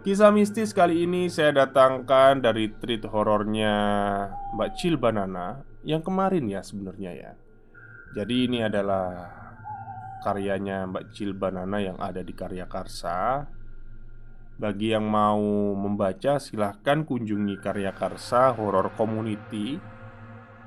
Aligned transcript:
Kisah 0.00 0.32
mistis 0.32 0.72
kali 0.72 1.04
ini 1.04 1.28
saya 1.28 1.52
datangkan 1.52 2.40
dari 2.40 2.72
treat 2.72 3.04
horornya 3.04 3.76
Mbak 4.56 4.70
Cil 4.80 4.96
Banana 4.96 5.60
yang 5.84 6.00
kemarin 6.00 6.48
ya 6.48 6.64
sebenarnya 6.64 7.12
ya. 7.12 7.32
Jadi 8.16 8.48
ini 8.48 8.64
adalah 8.64 9.28
karyanya 10.24 10.88
Mbak 10.88 11.04
Cil 11.12 11.36
Banana 11.36 11.84
yang 11.84 12.00
ada 12.00 12.24
di 12.24 12.32
Karya 12.32 12.64
Karsa. 12.64 13.44
Bagi 14.56 14.96
yang 14.96 15.04
mau 15.04 15.76
membaca 15.76 16.40
silahkan 16.40 17.04
kunjungi 17.04 17.60
Karya 17.60 17.92
Karsa 17.92 18.56
Horror 18.56 18.96
Community. 18.96 19.76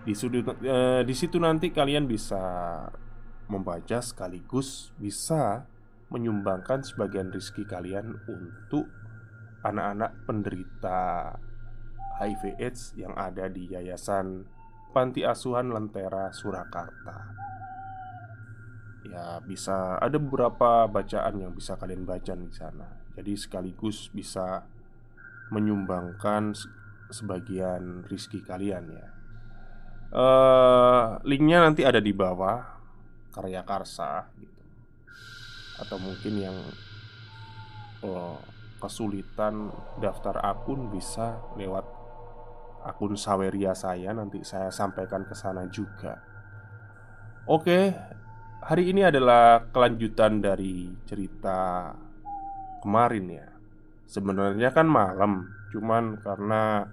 Di, 0.06 0.14
sudut, 0.14 0.46
eh, 0.62 1.02
di 1.02 1.16
situ 1.18 1.42
nanti 1.42 1.74
kalian 1.74 2.06
bisa 2.06 2.38
membaca 3.50 3.98
sekaligus 3.98 4.94
bisa 5.02 5.66
menyumbangkan 6.14 6.86
sebagian 6.86 7.34
rizki 7.34 7.66
kalian 7.66 8.14
untuk 8.30 8.86
anak-anak 9.64 10.12
penderita 10.28 11.34
HIV/AIDS 12.20 12.94
yang 13.00 13.16
ada 13.16 13.50
di 13.50 13.72
Yayasan 13.72 14.46
Panti 14.94 15.26
Asuhan 15.26 15.74
Lentera 15.74 16.30
Surakarta. 16.30 17.34
Ya, 19.04 19.42
bisa 19.44 20.00
ada 20.00 20.16
beberapa 20.16 20.88
bacaan 20.88 21.42
yang 21.42 21.52
bisa 21.52 21.76
kalian 21.76 22.06
baca 22.06 22.38
di 22.38 22.54
sana. 22.54 22.88
Jadi 23.18 23.34
sekaligus 23.36 24.14
bisa 24.14 24.64
menyumbangkan 25.52 26.56
sebagian 27.12 28.06
rizki 28.08 28.42
kalian 28.46 28.86
ya. 28.94 29.08
Uh, 30.14 31.18
linknya 31.26 31.66
nanti 31.66 31.82
ada 31.82 31.98
di 31.98 32.14
bawah 32.14 32.62
karya 33.34 33.66
karsa 33.66 34.30
gitu. 34.38 34.62
Atau 35.82 35.98
mungkin 35.98 36.34
yang 36.38 36.58
oh, 38.06 38.38
kesulitan 38.84 39.72
daftar 40.04 40.44
akun 40.44 40.92
bisa 40.92 41.40
lewat 41.56 41.88
akun 42.84 43.16
Saweria 43.16 43.72
saya 43.72 44.12
nanti 44.12 44.44
saya 44.44 44.68
sampaikan 44.68 45.24
ke 45.24 45.32
sana 45.32 45.64
juga. 45.72 46.20
Oke, 47.48 47.96
hari 48.60 48.92
ini 48.92 49.08
adalah 49.08 49.72
kelanjutan 49.72 50.44
dari 50.44 50.92
cerita 51.08 51.92
kemarin 52.84 53.26
ya. 53.32 53.48
Sebenarnya 54.04 54.76
kan 54.76 54.88
malam, 54.92 55.48
cuman 55.72 56.20
karena 56.20 56.84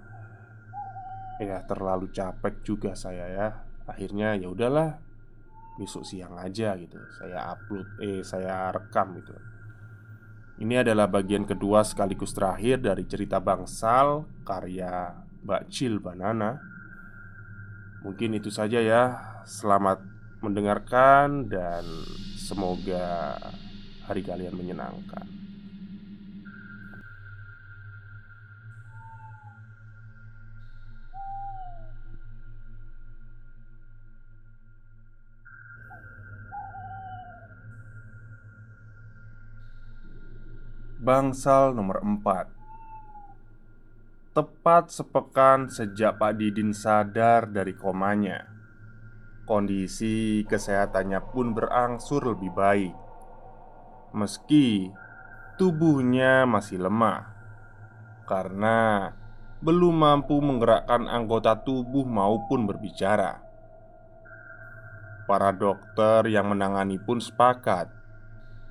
ya 1.43 1.59
terlalu 1.67 2.07
capek 2.15 2.63
juga 2.63 2.95
saya 2.95 3.27
ya. 3.27 3.47
Akhirnya 3.83 4.39
ya 4.39 4.47
udahlah 4.47 4.95
besok 5.75 6.07
siang 6.07 6.39
aja 6.39 6.71
gitu. 6.79 6.99
Saya 7.19 7.51
upload 7.51 7.99
eh 7.99 8.23
saya 8.23 8.71
rekam 8.71 9.19
gitu. 9.19 9.35
Ini 10.61 10.85
adalah 10.85 11.09
bagian 11.09 11.41
kedua 11.41 11.81
sekaligus 11.81 12.37
terakhir 12.37 12.85
dari 12.85 13.09
cerita 13.09 13.41
Bangsal 13.41 14.29
karya 14.45 15.09
Mbak 15.41 15.73
Cil 15.73 15.97
Banana. 15.97 16.61
Mungkin 18.05 18.37
itu 18.37 18.53
saja 18.53 18.77
ya. 18.77 19.17
Selamat 19.41 20.05
mendengarkan 20.45 21.49
dan 21.49 21.81
semoga 22.37 23.41
hari 24.05 24.21
kalian 24.21 24.53
menyenangkan. 24.53 25.40
Bangsal 41.01 41.73
nomor 41.73 42.05
4 42.05 44.37
Tepat 44.37 44.93
sepekan 44.93 45.65
sejak 45.65 46.21
Pak 46.21 46.37
Didin 46.37 46.77
sadar 46.77 47.49
dari 47.49 47.73
komanya 47.73 48.45
Kondisi 49.49 50.45
kesehatannya 50.45 51.17
pun 51.33 51.57
berangsur 51.57 52.21
lebih 52.21 52.53
baik. 52.53 52.93
Meski 54.13 54.93
tubuhnya 55.57 56.45
masih 56.45 56.85
lemah 56.85 57.33
Karena 58.29 59.09
belum 59.57 59.97
mampu 59.97 60.37
menggerakkan 60.37 61.09
anggota 61.09 61.65
tubuh 61.65 62.05
maupun 62.05 62.69
berbicara. 62.69 63.41
Para 65.25 65.49
dokter 65.49 66.29
yang 66.29 66.53
menangani 66.53 67.01
pun 67.01 67.17
sepakat 67.17 68.00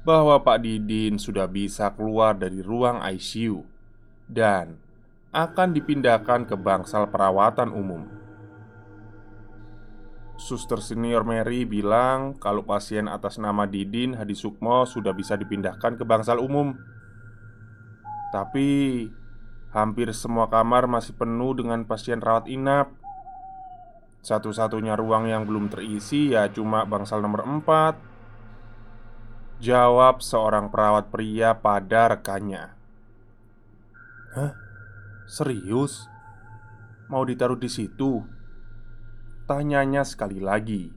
bahwa 0.00 0.41
Pak 0.41 0.65
Didin 0.65 1.21
sudah 1.21 1.44
bisa 1.44 1.93
keluar 1.93 2.33
dari 2.33 2.65
ruang 2.65 3.05
ICU 3.05 3.61
dan 4.25 4.81
akan 5.31 5.77
dipindahkan 5.77 6.49
ke 6.49 6.56
bangsal 6.56 7.06
perawatan 7.12 7.71
umum. 7.71 8.09
Suster 10.41 10.81
senior 10.81 11.21
Mary 11.21 11.69
bilang 11.69 12.33
kalau 12.41 12.65
pasien 12.65 13.12
atas 13.12 13.37
nama 13.37 13.69
Didin 13.69 14.16
Hadi 14.16 14.33
Sukmo 14.33 14.89
sudah 14.89 15.12
bisa 15.12 15.37
dipindahkan 15.37 16.00
ke 16.00 16.05
bangsal 16.09 16.41
umum. 16.41 16.72
Tapi 18.33 19.05
hampir 19.77 20.09
semua 20.16 20.49
kamar 20.49 20.89
masih 20.89 21.12
penuh 21.12 21.53
dengan 21.53 21.84
pasien 21.84 22.25
rawat 22.25 22.49
inap. 22.49 22.89
Satu-satunya 24.25 24.97
ruang 24.97 25.28
yang 25.28 25.44
belum 25.44 25.69
terisi 25.69 26.33
ya 26.33 26.49
cuma 26.49 26.89
bangsal 26.89 27.21
nomor 27.21 27.44
4 27.44 28.09
Jawab 29.60 30.25
seorang 30.25 30.72
perawat 30.72 31.12
pria 31.12 31.53
pada 31.53 32.16
rekannya 32.16 32.72
Hah? 34.32 34.56
Serius? 35.28 36.09
Mau 37.12 37.21
ditaruh 37.28 37.60
di 37.60 37.69
situ? 37.69 38.25
Tanyanya 39.44 40.00
sekali 40.09 40.41
lagi 40.41 40.88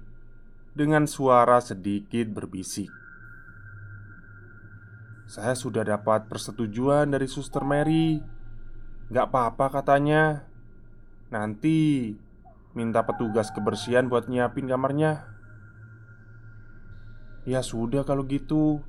Dengan 0.72 1.12
suara 1.12 1.60
sedikit 1.60 2.32
berbisik 2.32 2.88
Saya 5.28 5.60
sudah 5.60 5.84
dapat 5.84 6.32
persetujuan 6.32 7.12
dari 7.12 7.28
suster 7.28 7.68
Mary 7.68 8.24
Gak 9.12 9.28
apa-apa 9.28 9.84
katanya 9.84 10.48
Nanti 11.36 12.16
Minta 12.72 13.04
petugas 13.04 13.52
kebersihan 13.52 14.08
buat 14.08 14.32
nyiapin 14.32 14.72
kamarnya 14.72 15.33
Ya 17.44 17.60
sudah 17.60 18.08
kalau 18.08 18.24
gitu. 18.24 18.80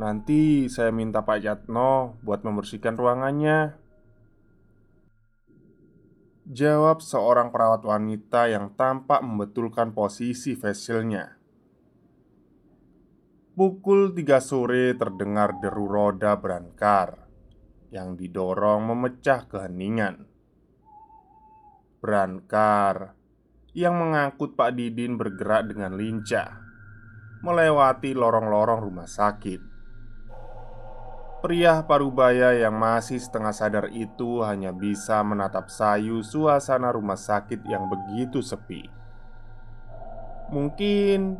Nanti 0.00 0.72
saya 0.72 0.88
minta 0.88 1.20
Pak 1.20 1.38
Yatno 1.44 2.16
buat 2.24 2.40
membersihkan 2.40 2.96
ruangannya. 2.96 3.76
Jawab 6.48 7.04
seorang 7.04 7.52
perawat 7.52 7.84
wanita 7.84 8.48
yang 8.48 8.72
tampak 8.72 9.20
membetulkan 9.20 9.92
posisi 9.92 10.56
facialnya. 10.56 11.36
Pukul 13.54 14.16
3 14.16 14.42
sore 14.42 14.98
terdengar 14.98 15.62
deru 15.62 15.86
roda 15.86 16.34
berankar 16.34 17.30
Yang 17.94 18.26
didorong 18.26 18.82
memecah 18.82 19.46
keheningan. 19.46 20.26
Berankar 22.02 23.14
Yang 23.76 23.94
mengangkut 23.94 24.50
Pak 24.58 24.74
Didin 24.74 25.14
bergerak 25.14 25.70
dengan 25.70 25.94
lincah 25.94 26.63
melewati 27.44 28.16
lorong-lorong 28.16 28.80
rumah 28.80 29.04
sakit. 29.04 29.60
Pria 31.44 31.84
parubaya 31.84 32.56
yang 32.56 32.72
masih 32.72 33.20
setengah 33.20 33.52
sadar 33.52 33.92
itu 33.92 34.40
hanya 34.40 34.72
bisa 34.72 35.20
menatap 35.20 35.68
sayu 35.68 36.24
suasana 36.24 36.88
rumah 36.88 37.20
sakit 37.20 37.60
yang 37.68 37.84
begitu 37.92 38.40
sepi. 38.40 38.88
Mungkin 40.48 41.36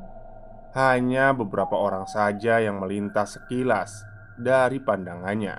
hanya 0.76 1.32
beberapa 1.32 1.72
orang 1.72 2.04
saja 2.04 2.60
yang 2.60 2.84
melintas 2.84 3.40
sekilas 3.40 4.04
dari 4.36 4.84
pandangannya. 4.84 5.56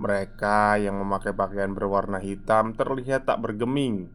Mereka 0.00 0.80
yang 0.80 0.96
memakai 0.96 1.36
pakaian 1.36 1.76
berwarna 1.76 2.16
hitam 2.16 2.72
terlihat 2.72 3.28
tak 3.28 3.44
bergeming 3.44 4.08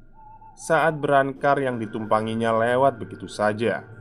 saat 0.58 0.98
berankar 0.98 1.62
yang 1.62 1.78
ditumpanginya 1.78 2.50
lewat 2.50 2.98
begitu 2.98 3.30
saja. 3.30 4.01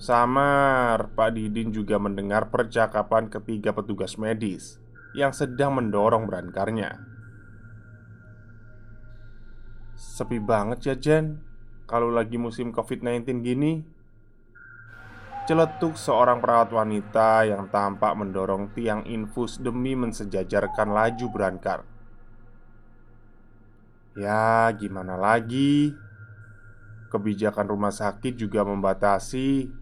Samar, 0.00 1.12
Pak 1.12 1.36
Didin 1.36 1.76
juga 1.76 2.00
mendengar 2.00 2.48
percakapan 2.48 3.28
ketiga 3.28 3.76
petugas 3.76 4.16
medis 4.16 4.80
yang 5.12 5.36
sedang 5.36 5.76
mendorong 5.76 6.24
berankarnya. 6.24 7.04
Sepi 9.92 10.40
banget 10.40 10.78
ya 10.88 10.96
Jen. 10.96 11.44
Kalau 11.84 12.08
lagi 12.08 12.40
musim 12.40 12.72
covid-19 12.72 13.44
gini 13.44 13.84
Celetuk 15.50 15.98
seorang 15.98 16.38
perawat 16.38 16.70
wanita 16.70 17.42
yang 17.42 17.66
tampak 17.74 18.14
mendorong 18.14 18.70
tiang 18.70 19.02
infus 19.02 19.58
demi 19.58 19.98
mensejajarkan 19.98 20.94
laju 20.94 21.26
berankar. 21.26 21.82
Ya 24.14 24.70
gimana 24.78 25.18
lagi? 25.18 25.90
Kebijakan 27.10 27.66
rumah 27.66 27.90
sakit 27.90 28.38
juga 28.38 28.62
membatasi 28.62 29.79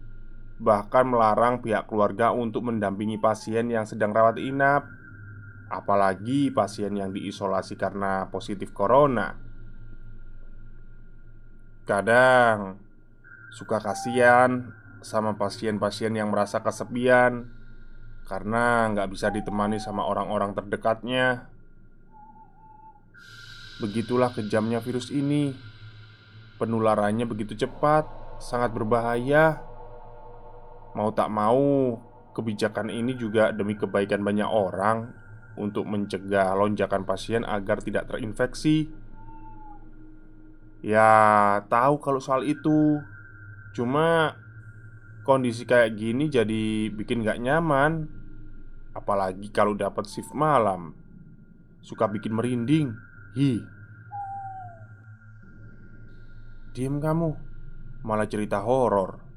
Bahkan 0.59 1.05
melarang 1.07 1.63
pihak 1.63 1.87
keluarga 1.87 2.35
untuk 2.35 2.67
mendampingi 2.67 3.15
pasien 3.15 3.71
yang 3.71 3.87
sedang 3.87 4.11
rawat 4.11 4.37
inap 4.39 4.85
Apalagi 5.71 6.51
pasien 6.51 6.91
yang 6.99 7.15
diisolasi 7.15 7.79
karena 7.79 8.27
positif 8.27 8.75
corona 8.75 9.39
Kadang 11.87 12.77
suka 13.49 13.81
kasihan 13.81 14.75
sama 14.99 15.39
pasien-pasien 15.39 16.13
yang 16.13 16.29
merasa 16.29 16.61
kesepian 16.61 17.49
karena 18.29 18.85
nggak 18.93 19.09
bisa 19.09 19.33
ditemani 19.33 19.81
sama 19.81 20.05
orang-orang 20.05 20.53
terdekatnya. 20.53 21.49
Begitulah 23.81 24.29
kejamnya 24.29 24.77
virus 24.85 25.09
ini. 25.09 25.57
Penularannya 26.61 27.25
begitu 27.25 27.57
cepat, 27.57 28.05
sangat 28.37 28.69
berbahaya. 28.75 29.65
Mau 30.99 31.15
tak 31.15 31.31
mau, 31.31 31.95
kebijakan 32.35 32.91
ini 32.91 33.15
juga 33.15 33.55
demi 33.55 33.79
kebaikan 33.79 34.19
banyak 34.19 34.51
orang 34.51 35.15
untuk 35.55 35.87
mencegah 35.87 36.51
lonjakan 36.59 37.07
pasien 37.07 37.47
agar 37.47 37.79
tidak 37.79 38.11
terinfeksi. 38.11 38.91
Ya, 40.83 41.63
tahu 41.71 42.03
kalau 42.03 42.19
soal 42.19 42.43
itu. 42.43 42.99
Cuma 43.71 44.35
kondisi 45.23 45.63
kayak 45.63 45.95
gini 45.95 46.27
jadi 46.27 46.91
bikin 46.91 47.23
gak 47.23 47.39
nyaman. 47.39 48.11
Apalagi 48.91 49.47
kalau 49.55 49.71
dapat 49.79 50.03
shift 50.03 50.35
malam. 50.35 50.99
Suka 51.79 52.11
bikin 52.11 52.35
merinding. 52.35 52.91
Hi. 53.39 53.63
Diam 56.75 56.99
kamu. 56.99 57.39
Malah 58.03 58.27
cerita 58.27 58.59
horor. 58.67 59.28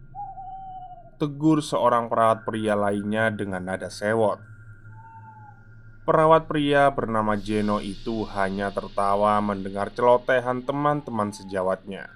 Tegur 1.23 1.63
seorang 1.63 2.11
perawat 2.11 2.43
pria 2.43 2.75
lainnya 2.75 3.31
dengan 3.31 3.63
nada 3.63 3.87
sewot. 3.87 4.43
Perawat 6.03 6.51
pria 6.51 6.91
bernama 6.91 7.39
Jeno 7.39 7.79
itu 7.79 8.27
hanya 8.35 8.75
tertawa 8.75 9.39
mendengar 9.39 9.95
celotehan 9.95 10.67
teman-teman 10.67 11.31
sejawatnya. 11.31 12.11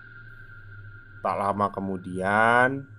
Tak 1.23 1.37
lama 1.39 1.71
kemudian, 1.71 2.91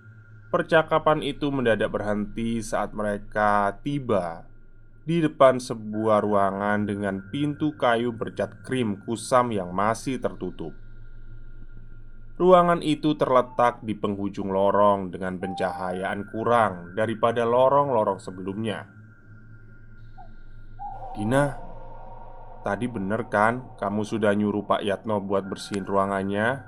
percakapan 0.48 1.20
itu 1.20 1.52
mendadak 1.52 1.92
berhenti 1.92 2.64
saat 2.64 2.96
mereka 2.96 3.76
tiba 3.84 4.48
di 5.04 5.20
depan 5.20 5.60
sebuah 5.60 6.24
ruangan 6.24 6.88
dengan 6.88 7.20
pintu 7.28 7.76
kayu 7.76 8.16
bercat 8.16 8.64
krim 8.64 8.96
kusam 9.04 9.52
yang 9.52 9.76
masih 9.76 10.16
tertutup. 10.16 10.72
Ruangan 12.38 12.86
itu 12.86 13.18
terletak 13.18 13.82
di 13.82 13.98
penghujung 13.98 14.54
lorong 14.54 15.10
dengan 15.10 15.42
pencahayaan 15.42 16.30
kurang 16.30 16.94
daripada 16.94 17.42
lorong-lorong 17.42 18.22
sebelumnya. 18.22 18.86
Dina, 21.18 21.58
tadi 22.62 22.86
bener 22.86 23.26
kan 23.26 23.74
kamu 23.74 24.06
sudah 24.06 24.30
nyuruh 24.38 24.62
Pak 24.62 24.86
Yatno 24.86 25.18
buat 25.18 25.50
bersihin 25.50 25.82
ruangannya? 25.82 26.62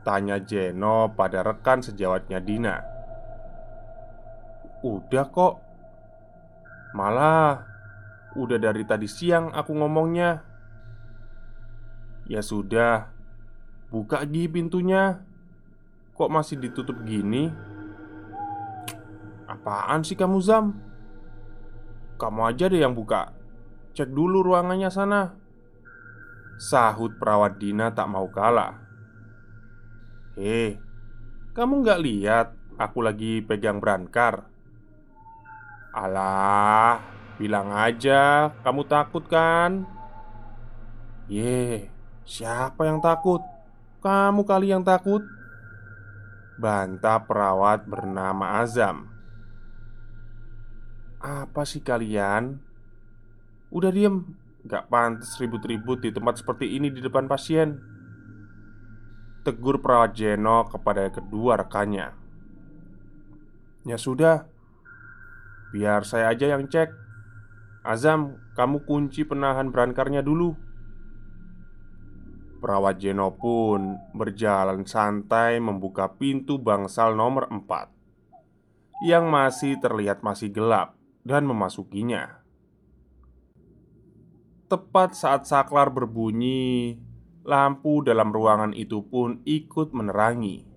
Tanya 0.00 0.40
Jeno 0.40 1.12
pada 1.12 1.44
rekan 1.44 1.84
sejawatnya 1.84 2.40
Dina 2.40 2.80
Udah 4.80 5.28
kok 5.28 5.60
Malah 6.96 7.68
Udah 8.32 8.56
dari 8.56 8.88
tadi 8.88 9.04
siang 9.04 9.52
aku 9.52 9.76
ngomongnya 9.76 10.40
Ya 12.32 12.40
sudah 12.40 13.12
Buka 13.90 14.22
gih 14.22 14.46
pintunya 14.46 15.18
Kok 16.14 16.30
masih 16.30 16.62
ditutup 16.62 17.02
gini? 17.02 17.50
Apaan 19.50 20.06
sih 20.06 20.14
kamu 20.14 20.38
Zam? 20.38 20.78
Kamu 22.14 22.46
aja 22.46 22.70
deh 22.70 22.78
yang 22.78 22.94
buka 22.94 23.34
Cek 23.98 24.14
dulu 24.14 24.46
ruangannya 24.46 24.94
sana 24.94 25.34
Sahut 26.54 27.18
perawat 27.18 27.58
Dina 27.58 27.90
tak 27.90 28.06
mau 28.06 28.30
kalah 28.30 28.78
Hei, 30.38 30.78
kamu 31.58 31.82
nggak 31.82 32.02
lihat 32.06 32.48
aku 32.78 33.02
lagi 33.02 33.42
pegang 33.42 33.82
brankar? 33.82 34.46
Alah, 35.90 37.02
bilang 37.34 37.74
aja 37.74 38.54
kamu 38.62 38.86
takut 38.86 39.26
kan? 39.26 39.82
Ye, 41.26 41.90
siapa 42.22 42.86
yang 42.86 43.02
takut? 43.02 43.42
Kamu 44.00 44.48
kali 44.48 44.72
yang 44.72 44.80
takut. 44.80 45.20
Bantah 46.56 47.20
perawat 47.28 47.84
bernama 47.84 48.56
Azam. 48.64 49.12
Apa 51.20 51.68
sih 51.68 51.84
kalian? 51.84 52.64
Udah 53.68 53.92
diem. 53.92 54.24
Gak 54.64 54.88
pantas 54.88 55.36
ribut-ribut 55.36 56.00
di 56.00 56.16
tempat 56.16 56.40
seperti 56.40 56.80
ini 56.80 56.88
di 56.88 57.04
depan 57.04 57.28
pasien. 57.28 57.76
Tegur 59.44 59.84
perawat 59.84 60.16
Jeno 60.16 60.64
kepada 60.72 61.04
kedua 61.12 61.60
rekannya. 61.60 62.16
Ya 63.84 64.00
sudah. 64.00 64.48
Biar 65.76 66.08
saya 66.08 66.32
aja 66.32 66.56
yang 66.56 66.72
cek. 66.72 66.88
Azam, 67.84 68.40
kamu 68.56 68.80
kunci 68.88 69.28
penahan 69.28 69.68
berankarnya 69.68 70.24
dulu 70.24 70.69
Perawat 72.60 73.00
Jeno 73.00 73.32
pun 73.40 73.96
berjalan 74.12 74.84
santai 74.84 75.56
membuka 75.64 76.12
pintu 76.12 76.60
bangsal 76.60 77.16
nomor 77.16 77.48
4 77.48 77.88
Yang 79.00 79.24
masih 79.32 79.72
terlihat 79.80 80.20
masih 80.20 80.52
gelap 80.52 80.92
dan 81.24 81.48
memasukinya. 81.48 82.44
Tepat 84.68 85.16
saat 85.16 85.48
saklar 85.48 85.88
berbunyi, 85.88 87.00
lampu 87.48 88.04
dalam 88.04 88.28
ruangan 88.28 88.76
itu 88.76 89.02
pun 89.08 89.40
ikut 89.48 89.96
menerangi. 89.96 90.68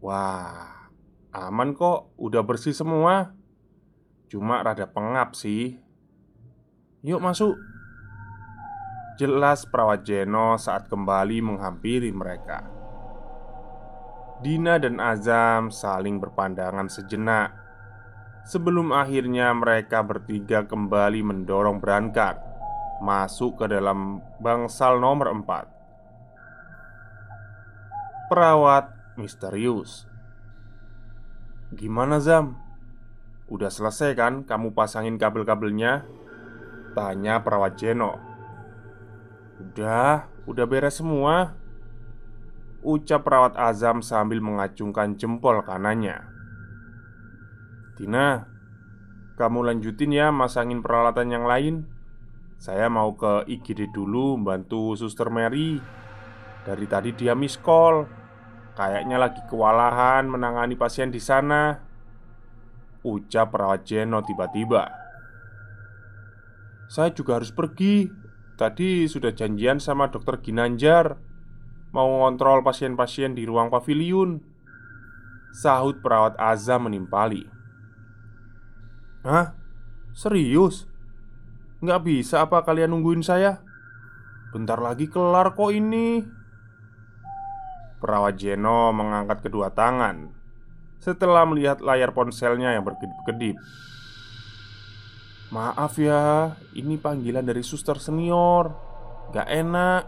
Wah, 0.00 0.88
aman 1.34 1.74
kok, 1.74 2.14
udah 2.16 2.46
bersih 2.46 2.72
semua. 2.72 3.34
Cuma 4.30 4.62
rada 4.62 4.86
pengap 4.86 5.34
sih. 5.34 5.76
Yuk 7.02 7.18
masuk. 7.18 7.58
Jelas 9.20 9.68
perawat 9.68 10.08
Jeno 10.08 10.56
saat 10.56 10.88
kembali 10.88 11.44
menghampiri 11.44 12.08
mereka. 12.08 12.64
Dina 14.40 14.80
dan 14.80 14.96
Azam 14.96 15.68
saling 15.68 16.16
berpandangan 16.16 16.88
sejenak 16.88 17.52
Sebelum 18.48 18.96
akhirnya 18.96 19.52
mereka 19.52 20.00
bertiga 20.00 20.64
kembali 20.64 21.20
mendorong 21.20 21.76
berangkat 21.76 22.40
Masuk 23.04 23.60
ke 23.60 23.68
dalam 23.68 24.24
bangsal 24.40 24.96
nomor 24.96 25.28
4 25.28 25.68
Perawat 28.32 28.88
misterius 29.20 30.08
Gimana 31.76 32.24
Zam? 32.24 32.56
Udah 33.52 33.68
selesai 33.68 34.16
kan 34.16 34.48
kamu 34.48 34.72
pasangin 34.72 35.20
kabel-kabelnya? 35.20 36.08
Tanya 36.96 37.44
perawat 37.44 37.76
Jeno 37.76 38.29
Udah, 39.60 40.24
udah 40.48 40.64
beres 40.64 40.96
semua. 41.04 41.52
Ucap 42.80 43.28
perawat 43.28 43.60
Azam 43.60 44.00
sambil 44.00 44.40
mengacungkan 44.40 45.20
jempol 45.20 45.60
kanannya. 45.60 46.24
Tina, 48.00 48.48
kamu 49.36 49.68
lanjutin 49.68 50.16
ya 50.16 50.32
masangin 50.32 50.80
peralatan 50.80 51.28
yang 51.28 51.44
lain. 51.44 51.84
Saya 52.56 52.88
mau 52.88 53.12
ke 53.16 53.44
IGD 53.52 53.92
dulu 53.92 54.40
bantu 54.40 54.96
suster 54.96 55.28
Mary. 55.28 55.76
Dari 56.64 56.86
tadi 56.88 57.12
dia 57.12 57.36
miss 57.36 57.60
call. 57.60 58.08
Kayaknya 58.72 59.20
lagi 59.20 59.44
kewalahan 59.44 60.24
menangani 60.24 60.72
pasien 60.72 61.12
di 61.12 61.20
sana. 61.20 61.76
Ucap 63.04 63.52
perawat 63.52 63.84
Jeno 63.84 64.24
tiba-tiba. 64.24 64.88
Saya 66.88 67.12
juga 67.12 67.36
harus 67.36 67.52
pergi 67.52 68.08
Tadi 68.60 69.08
sudah 69.08 69.32
janjian 69.32 69.80
sama 69.80 70.12
dokter 70.12 70.36
Ginanjar 70.44 71.16
Mau 71.96 72.20
ngontrol 72.20 72.60
pasien-pasien 72.60 73.32
di 73.32 73.48
ruang 73.48 73.72
pavilion 73.72 74.36
Sahut 75.48 76.04
perawat 76.04 76.36
Azam 76.36 76.84
menimpali 76.84 77.48
Hah? 79.24 79.56
Serius? 80.12 80.84
Nggak 81.80 82.04
bisa 82.04 82.44
apa 82.44 82.60
kalian 82.60 82.92
nungguin 82.92 83.24
saya? 83.24 83.64
Bentar 84.52 84.76
lagi 84.76 85.08
kelar 85.08 85.56
kok 85.56 85.72
ini 85.72 86.20
Perawat 87.96 88.36
Jeno 88.36 88.92
mengangkat 88.92 89.40
kedua 89.48 89.72
tangan 89.72 90.36
Setelah 91.00 91.48
melihat 91.48 91.80
layar 91.80 92.12
ponselnya 92.12 92.76
yang 92.76 92.84
berkedip-kedip 92.84 93.56
Maaf 95.50 95.98
ya, 95.98 96.54
ini 96.78 96.94
panggilan 96.94 97.42
dari 97.42 97.66
suster 97.66 97.98
senior. 97.98 98.70
Gak 99.34 99.50
enak. 99.50 100.06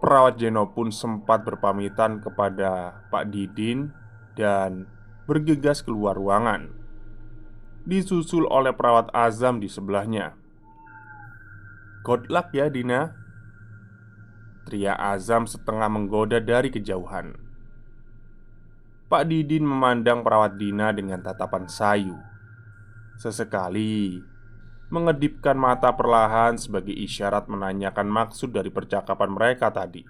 Perawat 0.00 0.40
Jeno 0.40 0.72
pun 0.72 0.88
sempat 0.88 1.44
berpamitan 1.44 2.24
kepada 2.24 3.04
Pak 3.12 3.28
Didin 3.28 3.92
Dan 4.32 4.88
bergegas 5.28 5.84
keluar 5.84 6.16
ruangan. 6.16 6.72
Disusul 7.84 8.48
oleh 8.48 8.72
perawat 8.72 9.12
Azam 9.12 9.60
di 9.60 9.68
sebelahnya. 9.68 10.32
Good 12.00 12.32
luck 12.32 12.56
ya 12.56 12.72
Dina. 12.72 13.12
Teriak 14.64 14.96
Azam 14.96 15.44
setengah 15.44 15.92
menggoda 15.92 16.40
dari 16.40 16.72
kejauhan. 16.72 17.36
Pak 19.12 19.28
Didin 19.28 19.68
memandang 19.68 20.24
perawat 20.24 20.56
Dina 20.56 20.96
dengan 20.96 21.20
tatapan 21.20 21.68
sayu 21.68 22.29
Sesekali 23.20 24.16
Mengedipkan 24.88 25.52
mata 25.52 25.92
perlahan 25.92 26.56
sebagai 26.56 26.96
isyarat 26.96 27.52
menanyakan 27.52 28.08
maksud 28.08 28.48
dari 28.48 28.72
percakapan 28.72 29.28
mereka 29.28 29.68
tadi. 29.68 30.02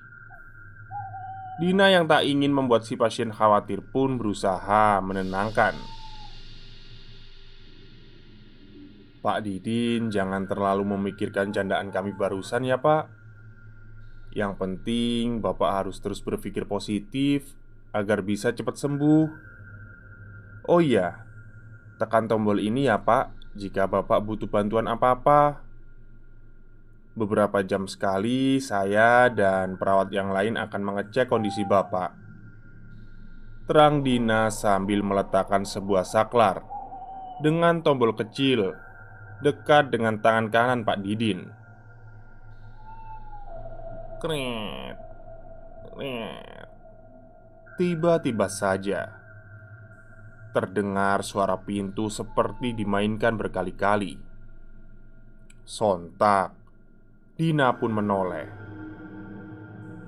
Dina 1.59 1.91
yang 1.91 2.07
tak 2.07 2.23
ingin 2.23 2.55
membuat 2.55 2.87
si 2.87 2.95
pasien 2.95 3.35
khawatir 3.35 3.83
pun 3.83 4.15
berusaha 4.15 5.03
menenangkan. 5.03 5.75
Pak 9.21 9.39
Didin, 9.43 10.09
jangan 10.09 10.47
terlalu 10.47 10.95
memikirkan 10.97 11.51
candaan 11.51 11.91
kami 11.91 12.15
barusan 12.15 12.63
ya 12.63 12.79
pak. 12.79 13.11
Yang 14.33 14.55
penting 14.55 15.43
Bapak 15.43 15.83
harus 15.83 15.99
terus 15.99 16.23
berpikir 16.23 16.63
positif 16.63 17.59
Agar 17.91 18.23
bisa 18.23 18.55
cepat 18.55 18.79
sembuh. 18.79 19.27
Oh 20.71 20.79
iya 20.79 21.30
Tekan 22.01 22.25
tombol 22.25 22.57
ini 22.65 22.89
ya 22.89 22.97
pak 23.05 23.29
Jika 23.53 23.85
Bapak 23.85 24.25
butuh 24.25 24.49
bantuan 24.49 24.89
apa-apa 24.89 25.61
Beberapa 27.13 27.61
jam 27.61 27.85
sekali 27.85 28.57
saya 28.57 29.29
dan 29.29 29.77
perawat 29.77 30.09
yang 30.09 30.33
lain 30.33 30.57
akan 30.57 30.81
mengecek 30.81 31.29
kondisi 31.29 31.69
Bapak 31.69 32.17
Terang 33.69 34.01
Dina 34.01 34.49
sambil 34.49 35.05
meletakkan 35.05 35.69
sebuah 35.69 36.09
saklar 36.09 36.65
Dengan 37.45 37.85
tombol 37.85 38.17
kecil 38.17 38.73
dekat 39.41 39.89
dengan 39.89 40.21
tangan 40.21 40.53
kanan 40.53 40.81
Pak 40.85 41.01
Didin. 41.01 41.49
Kret. 44.21 44.97
Tiba-tiba 47.81 48.47
saja 48.53 49.20
terdengar 50.51 51.23
suara 51.23 51.59
pintu 51.63 52.11
seperti 52.11 52.75
dimainkan 52.75 53.39
berkali-kali. 53.39 54.19
Sontak, 55.63 56.55
Dina 57.39 57.75
pun 57.79 57.95
menoleh. 57.95 58.49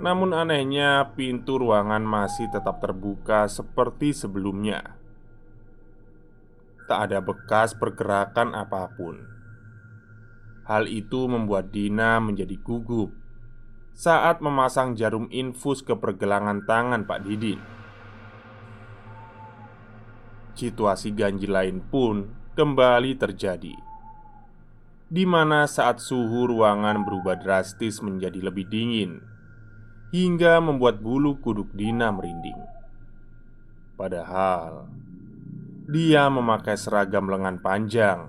Namun 0.02 0.34
anehnya, 0.34 1.14
pintu 1.14 1.62
ruangan 1.62 2.02
masih 2.02 2.50
tetap 2.50 2.82
terbuka 2.82 3.46
seperti 3.46 4.11
sebelumnya 4.11 5.02
tak 6.92 7.08
ada 7.08 7.25
bekas 7.25 7.72
pergerakan 7.72 8.52
apa 8.52 8.92
pun. 8.92 9.16
Hal 10.68 10.84
itu 10.87 11.25
membuat 11.25 11.72
Dina 11.72 12.20
menjadi 12.20 12.52
gugup 12.61 13.16
saat 13.96 14.44
memasang 14.44 14.92
jarum 14.92 15.32
infus 15.32 15.80
ke 15.80 15.96
pergelangan 15.96 16.68
tangan 16.68 17.08
Pak 17.08 17.25
Didi. 17.25 17.56
Situasi 20.52 21.16
ganjil 21.16 21.52
lain 21.52 21.80
pun 21.80 22.28
kembali 22.52 23.16
terjadi, 23.16 23.73
di 25.09 25.25
mana 25.25 25.64
saat 25.64 25.99
suhu 25.99 26.44
ruangan 26.44 27.02
berubah 27.09 27.40
drastis 27.40 28.04
menjadi 28.04 28.38
lebih 28.44 28.68
dingin 28.68 29.25
hingga 30.12 30.61
membuat 30.61 31.00
bulu 31.00 31.40
kuduk 31.40 31.73
Dina 31.73 32.12
merinding. 32.12 32.61
Padahal 33.97 34.92
dia 35.88 36.28
memakai 36.28 36.76
seragam 36.76 37.32
lengan 37.32 37.56
panjang 37.64 38.28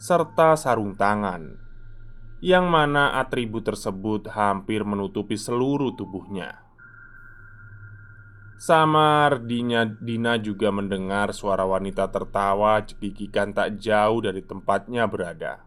serta 0.00 0.56
sarung 0.56 0.96
tangan, 0.96 1.60
yang 2.42 2.66
mana 2.66 3.20
atribut 3.22 3.62
tersebut 3.62 4.26
hampir 4.32 4.82
menutupi 4.82 5.38
seluruh 5.38 5.94
tubuhnya. 5.94 6.61
Samar 8.62 9.42
Dina, 9.42 9.82
Dina 9.82 10.38
juga 10.38 10.70
mendengar 10.70 11.34
suara 11.34 11.66
wanita 11.66 12.06
tertawa 12.14 12.78
cekikikan 12.78 13.50
tak 13.50 13.82
jauh 13.82 14.22
dari 14.22 14.38
tempatnya 14.38 15.10
berada 15.10 15.66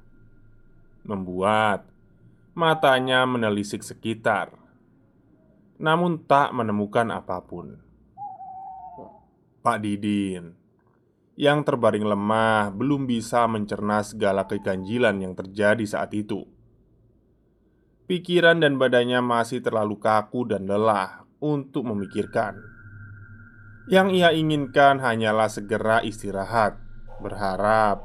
Membuat 1.03 1.83
matanya 2.55 3.27
menelisik 3.27 3.83
sekitar 3.83 4.55
Namun 5.75 6.23
tak 6.23 6.55
menemukan 6.55 7.11
apa 7.11 7.43
pun 7.43 7.75
Pak 9.59 9.77
Didin 9.83 10.55
yang 11.35 11.67
terbaring 11.67 12.07
lemah 12.07 12.71
belum 12.71 13.11
bisa 13.11 13.43
mencerna 13.43 14.07
segala 14.07 14.47
keganjilan 14.47 15.19
yang 15.19 15.35
terjadi 15.35 15.83
saat 15.83 16.15
itu. 16.15 16.47
Pikiran 18.07 18.63
dan 18.63 18.79
badannya 18.79 19.19
masih 19.19 19.59
terlalu 19.59 19.99
kaku 19.99 20.47
dan 20.47 20.63
lelah 20.63 21.27
untuk 21.43 21.83
memikirkan. 21.91 22.74
Yang 23.85 24.07
ia 24.17 24.33
inginkan 24.33 24.97
hanyalah 24.97 25.45
segera 25.45 26.01
istirahat, 26.01 26.73
berharap 27.21 28.01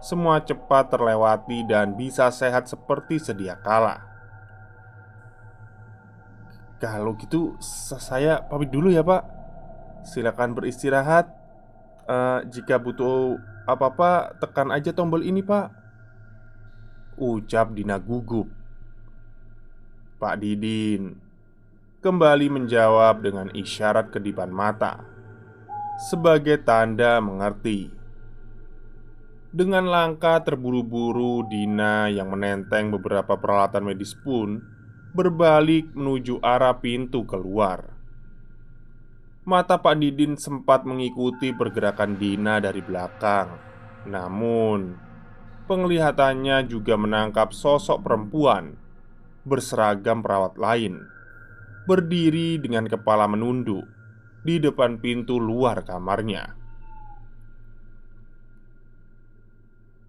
semua 0.00 0.40
cepat 0.40 0.88
terlewati 0.88 1.60
dan 1.68 1.92
bisa 1.92 2.32
sehat 2.32 2.72
seperti 2.72 3.20
sedia 3.20 3.52
kala. 3.60 4.00
Kalau 6.80 7.12
gitu, 7.20 7.60
saya 7.60 8.40
pamit 8.48 8.72
dulu 8.72 8.88
ya, 8.88 9.04
Pak. 9.04 9.22
Silakan 10.08 10.56
beristirahat 10.56 11.28
uh, 12.08 12.40
jika 12.48 12.80
butuh 12.80 13.36
apa-apa, 13.68 14.40
tekan 14.40 14.72
aja 14.72 14.96
tombol 14.96 15.20
ini, 15.20 15.44
Pak. 15.44 15.68
Ucap 17.20 17.76
Dina 17.76 18.00
gugup. 18.00 18.48
Pak 20.16 20.40
Didin 20.40 21.20
kembali 22.00 22.48
menjawab 22.48 23.20
dengan 23.20 23.52
isyarat 23.52 24.08
kedipan 24.08 24.48
mata 24.48 25.09
sebagai 26.00 26.64
tanda 26.64 27.20
mengerti. 27.20 27.92
Dengan 29.52 29.84
langkah 29.84 30.40
terburu-buru, 30.40 31.44
Dina 31.44 32.08
yang 32.08 32.32
menenteng 32.32 32.88
beberapa 32.88 33.36
peralatan 33.36 33.84
medis 33.84 34.16
pun 34.16 34.64
berbalik 35.12 35.92
menuju 35.92 36.40
arah 36.40 36.80
pintu 36.80 37.28
keluar. 37.28 37.92
Mata 39.44 39.76
Pak 39.76 40.00
Didin 40.00 40.40
sempat 40.40 40.88
mengikuti 40.88 41.52
pergerakan 41.52 42.16
Dina 42.16 42.62
dari 42.64 42.80
belakang. 42.80 43.60
Namun, 44.08 44.96
penglihatannya 45.68 46.64
juga 46.64 46.96
menangkap 46.96 47.52
sosok 47.52 48.00
perempuan 48.00 48.72
berseragam 49.44 50.24
perawat 50.24 50.56
lain 50.56 51.04
berdiri 51.84 52.60
dengan 52.60 52.86
kepala 52.86 53.26
menunduk 53.26 53.99
di 54.40 54.56
depan 54.56 54.96
pintu 54.96 55.36
luar 55.36 55.84
kamarnya. 55.84 56.56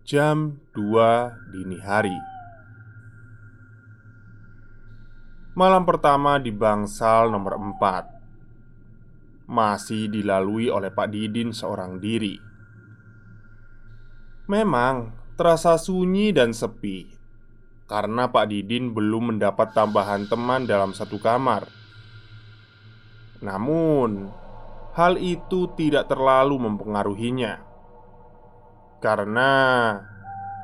Jam 0.08 0.60
2 0.76 1.56
dini 1.56 1.80
hari 1.80 2.18
Malam 5.56 5.84
pertama 5.84 6.40
di 6.40 6.52
bangsal 6.52 7.28
nomor 7.32 7.60
4 7.60 9.52
masih 9.52 10.08
dilalui 10.08 10.72
oleh 10.72 10.96
Pak 10.96 11.12
Didin 11.12 11.52
seorang 11.52 12.00
diri. 12.00 12.40
Memang 14.48 15.12
terasa 15.36 15.76
sunyi 15.76 16.32
dan 16.32 16.56
sepi 16.56 17.04
karena 17.92 18.32
Pak 18.32 18.48
Didin 18.48 18.96
belum 18.96 19.36
mendapat 19.36 19.76
tambahan 19.76 20.24
teman 20.32 20.64
dalam 20.64 20.96
satu 20.96 21.20
kamar. 21.20 21.81
Namun, 23.42 24.30
hal 24.94 25.18
itu 25.18 25.70
tidak 25.74 26.08
terlalu 26.08 26.62
mempengaruhinya 26.62 27.68
karena 29.02 29.52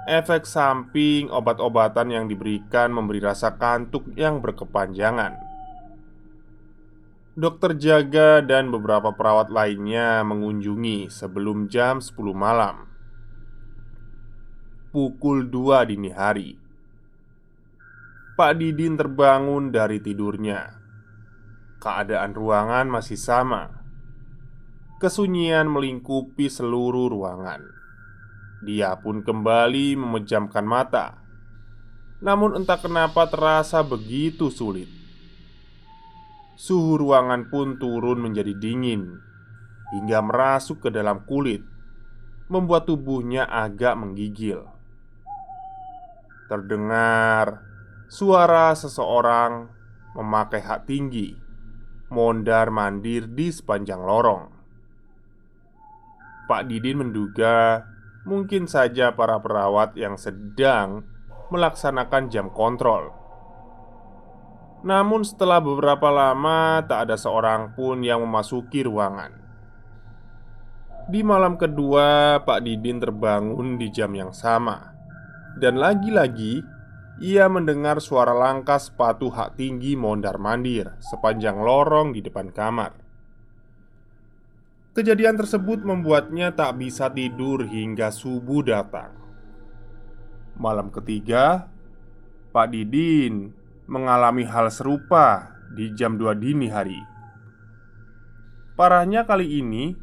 efek 0.06 0.46
samping 0.46 1.34
obat-obatan 1.34 2.14
yang 2.14 2.26
diberikan 2.30 2.94
memberi 2.94 3.18
rasa 3.18 3.58
kantuk 3.58 4.06
yang 4.14 4.40
berkepanjangan. 4.40 5.42
Dokter 7.38 7.78
jaga 7.78 8.42
dan 8.42 8.70
beberapa 8.70 9.14
perawat 9.14 9.50
lainnya 9.50 10.22
mengunjungi 10.26 11.10
sebelum 11.10 11.70
jam 11.70 12.02
10 12.02 12.14
malam 12.34 12.88
pukul 14.98 15.46
2 15.46 15.94
dini 15.94 16.10
hari. 16.10 16.58
Pak 18.34 18.58
Didin 18.58 18.98
terbangun 18.98 19.70
dari 19.70 20.02
tidurnya. 20.02 20.87
Keadaan 21.88 22.36
ruangan 22.36 22.92
masih 22.92 23.16
sama. 23.16 23.72
Kesunyian 25.00 25.72
melingkupi 25.72 26.52
seluruh 26.52 27.08
ruangan. 27.08 27.64
Dia 28.68 29.00
pun 29.00 29.24
kembali 29.24 29.96
memejamkan 29.96 30.68
mata. 30.68 31.16
Namun 32.20 32.60
entah 32.60 32.76
kenapa 32.76 33.32
terasa 33.32 33.80
begitu 33.88 34.52
sulit. 34.52 34.92
Suhu 36.60 37.00
ruangan 37.00 37.48
pun 37.48 37.80
turun 37.80 38.20
menjadi 38.20 38.52
dingin 38.52 39.24
hingga 39.96 40.20
merasuk 40.20 40.84
ke 40.84 40.90
dalam 40.92 41.24
kulit, 41.24 41.64
membuat 42.52 42.84
tubuhnya 42.84 43.48
agak 43.48 43.96
menggigil 43.96 44.68
terdengar 46.52 47.64
suara 48.12 48.76
seseorang 48.76 49.72
memakai 50.20 50.60
hak 50.60 50.84
tinggi 50.84 51.47
mondar-mandir 52.08 53.28
di 53.28 53.52
sepanjang 53.52 54.00
lorong. 54.00 54.44
Pak 56.48 56.72
Didin 56.72 57.04
menduga 57.04 57.84
mungkin 58.24 58.68
saja 58.68 59.12
para 59.12 59.40
perawat 59.40 59.96
yang 60.00 60.16
sedang 60.16 61.04
melaksanakan 61.52 62.32
jam 62.32 62.48
kontrol. 62.52 63.12
Namun, 64.88 65.26
setelah 65.26 65.60
beberapa 65.60 66.08
lama, 66.08 66.86
tak 66.86 67.10
ada 67.10 67.16
seorang 67.20 67.76
pun 67.76 68.00
yang 68.06 68.24
memasuki 68.24 68.86
ruangan. 68.86 69.34
Di 71.08 71.24
malam 71.24 71.56
kedua, 71.56 72.40
Pak 72.44 72.64
Didin 72.64 73.00
terbangun 73.00 73.80
di 73.80 73.88
jam 73.92 74.12
yang 74.12 74.36
sama 74.36 74.96
dan 75.58 75.80
lagi-lagi 75.80 76.62
ia 77.18 77.50
mendengar 77.50 77.98
suara 77.98 78.30
langkah 78.34 78.78
sepatu 78.78 79.34
hak 79.34 79.58
tinggi 79.58 79.98
mondar-mandir 79.98 80.94
sepanjang 81.02 81.58
lorong 81.58 82.14
di 82.14 82.22
depan 82.22 82.54
kamar. 82.54 82.94
Kejadian 84.94 85.38
tersebut 85.38 85.86
membuatnya 85.86 86.54
tak 86.54 86.82
bisa 86.82 87.10
tidur 87.14 87.66
hingga 87.66 88.10
subuh 88.10 88.66
datang. 88.66 89.14
Malam 90.58 90.90
ketiga, 90.90 91.70
Pak 92.50 92.74
Didin 92.74 93.54
mengalami 93.86 94.42
hal 94.46 94.74
serupa 94.74 95.54
di 95.74 95.94
jam 95.94 96.18
2 96.18 96.34
dini 96.38 96.66
hari. 96.70 96.98
Parahnya 98.74 99.26
kali 99.26 99.62
ini, 99.62 99.94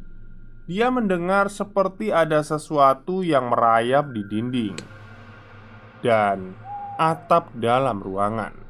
dia 0.67 0.87
mendengar 0.91 1.51
seperti 1.51 2.11
ada 2.11 2.39
sesuatu 2.43 3.19
yang 3.23 3.51
merayap 3.51 4.11
di 4.15 4.23
dinding 4.23 4.75
dan 6.01 6.57
atap 6.95 7.51
dalam 7.55 7.99
ruangan. 7.99 8.65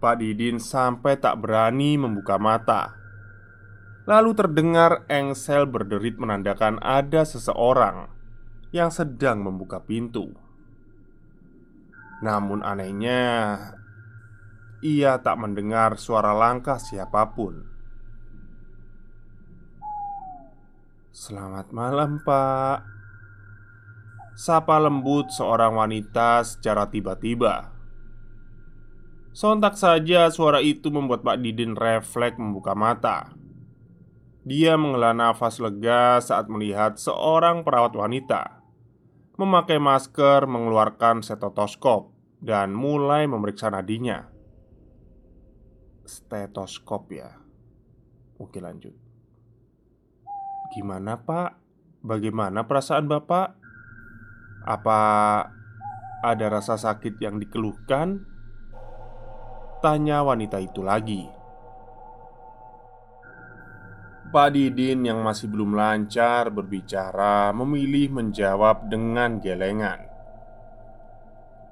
Pak 0.00 0.16
Didin 0.16 0.56
sampai 0.56 1.20
tak 1.20 1.44
berani 1.44 2.00
membuka 2.00 2.40
mata. 2.40 2.96
Lalu 4.08 4.32
terdengar 4.32 5.04
engsel 5.12 5.68
berderit 5.68 6.16
menandakan 6.16 6.80
ada 6.80 7.22
seseorang 7.28 8.08
yang 8.72 8.88
sedang 8.88 9.44
membuka 9.44 9.84
pintu. 9.84 10.32
Namun 12.24 12.64
anehnya, 12.64 13.58
ia 14.80 15.20
tak 15.20 15.36
mendengar 15.36 16.00
suara 16.00 16.32
langkah 16.32 16.80
siapa 16.80 17.36
pun. 17.36 17.68
Selamat 21.12 21.68
malam, 21.76 22.24
Pak. 22.24 22.99
Sapa 24.40 24.80
lembut 24.80 25.28
seorang 25.28 25.76
wanita 25.76 26.40
secara 26.48 26.88
tiba-tiba. 26.88 27.76
Sontak 29.36 29.76
saja 29.76 30.32
suara 30.32 30.64
itu 30.64 30.88
membuat 30.88 31.20
Pak 31.20 31.44
Didin 31.44 31.76
refleks 31.76 32.40
membuka 32.40 32.72
mata. 32.72 33.36
Dia 34.48 34.80
menghela 34.80 35.12
nafas 35.12 35.60
lega 35.60 36.24
saat 36.24 36.48
melihat 36.48 36.96
seorang 36.96 37.60
perawat 37.60 37.92
wanita 37.92 38.64
Memakai 39.36 39.76
masker 39.76 40.48
mengeluarkan 40.48 41.20
stetoskop 41.20 42.08
Dan 42.40 42.72
mulai 42.72 43.28
memeriksa 43.28 43.68
nadinya. 43.68 44.24
Stetoskop 46.08 47.12
ya? 47.12 47.36
Oke 48.40 48.64
lanjut. 48.64 48.96
Gimana 50.72 51.20
pak? 51.20 51.60
Bagaimana 52.00 52.64
perasaan 52.64 53.04
bapak? 53.04 53.59
Apa 54.64 55.00
ada 56.20 56.46
rasa 56.52 56.76
sakit 56.76 57.16
yang 57.16 57.40
dikeluhkan? 57.40 58.20
Tanya 59.80 60.20
wanita 60.20 60.60
itu 60.60 60.84
lagi. 60.84 61.24
Pak 64.30 64.54
Didin 64.54 65.08
yang 65.08 65.24
masih 65.24 65.50
belum 65.50 65.74
lancar 65.74 66.52
berbicara 66.52 67.50
memilih 67.56 68.14
menjawab 68.14 68.86
dengan 68.86 69.40
gelengan. 69.40 70.06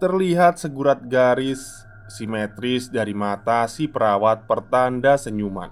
Terlihat 0.00 0.58
segurat 0.58 1.04
garis 1.06 1.86
simetris 2.08 2.88
dari 2.88 3.12
mata 3.12 3.68
si 3.68 3.86
perawat 3.86 4.48
pertanda 4.48 5.20
senyuman. 5.20 5.70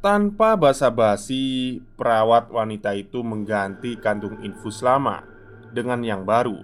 Tanpa 0.00 0.56
basa-basi, 0.56 1.82
perawat 1.98 2.48
wanita 2.48 2.96
itu 2.96 3.20
mengganti 3.20 4.00
kantung 4.00 4.40
infus 4.40 4.80
lama 4.80 5.29
dengan 5.70 6.02
yang 6.02 6.26
baru 6.26 6.62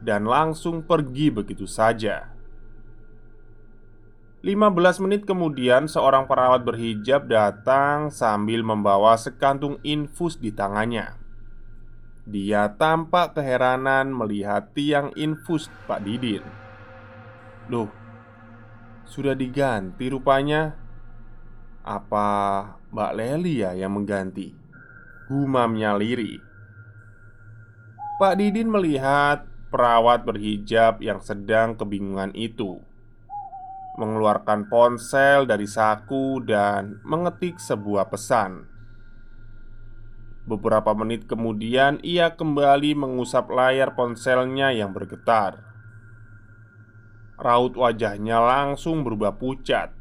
dan 0.00 0.24
langsung 0.24 0.80
pergi 0.80 1.28
begitu 1.28 1.68
saja. 1.68 2.32
15 4.40 5.04
menit 5.04 5.28
kemudian 5.28 5.84
seorang 5.84 6.24
perawat 6.24 6.64
berhijab 6.64 7.28
datang 7.28 8.08
sambil 8.08 8.64
membawa 8.64 9.12
sekantung 9.20 9.76
infus 9.84 10.40
di 10.40 10.48
tangannya. 10.48 11.12
Dia 12.24 12.72
tampak 12.72 13.36
keheranan 13.36 14.08
melihat 14.08 14.72
tiang 14.72 15.12
infus 15.12 15.68
Pak 15.84 16.00
Didin. 16.00 16.40
Loh, 17.68 17.92
sudah 19.04 19.36
diganti 19.36 20.08
rupanya. 20.08 20.72
Apa 21.84 22.28
Mbak 22.92 23.12
Leli 23.16 23.60
ya 23.60 23.76
yang 23.76 23.92
mengganti? 23.92 24.56
Gumamnya 25.28 25.96
Liri 26.00 26.49
Pak 28.20 28.36
Didin 28.36 28.68
melihat 28.68 29.48
perawat 29.72 30.28
berhijab 30.28 31.00
yang 31.00 31.24
sedang 31.24 31.72
kebingungan 31.72 32.36
itu 32.36 32.76
mengeluarkan 33.96 34.68
ponsel 34.68 35.48
dari 35.48 35.64
saku 35.64 36.44
dan 36.44 37.00
mengetik 37.00 37.56
sebuah 37.56 38.12
pesan. 38.12 38.68
Beberapa 40.44 40.92
menit 40.92 41.32
kemudian, 41.32 41.96
ia 42.04 42.36
kembali 42.36 42.92
mengusap 42.92 43.48
layar 43.48 43.96
ponselnya 43.96 44.68
yang 44.68 44.92
bergetar. 44.92 45.64
Raut 47.40 47.72
wajahnya 47.72 48.36
langsung 48.36 49.00
berubah 49.00 49.40
pucat 49.40 49.96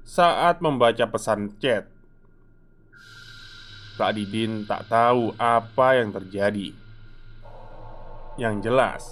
saat 0.00 0.64
membaca 0.64 1.04
pesan 1.12 1.60
chat. 1.60 1.92
Pak 4.00 4.16
Didin 4.16 4.64
tak 4.64 4.88
tahu 4.88 5.36
apa 5.36 6.00
yang 6.00 6.08
terjadi. 6.08 6.79
Yang 8.40 8.72
jelas, 8.72 9.02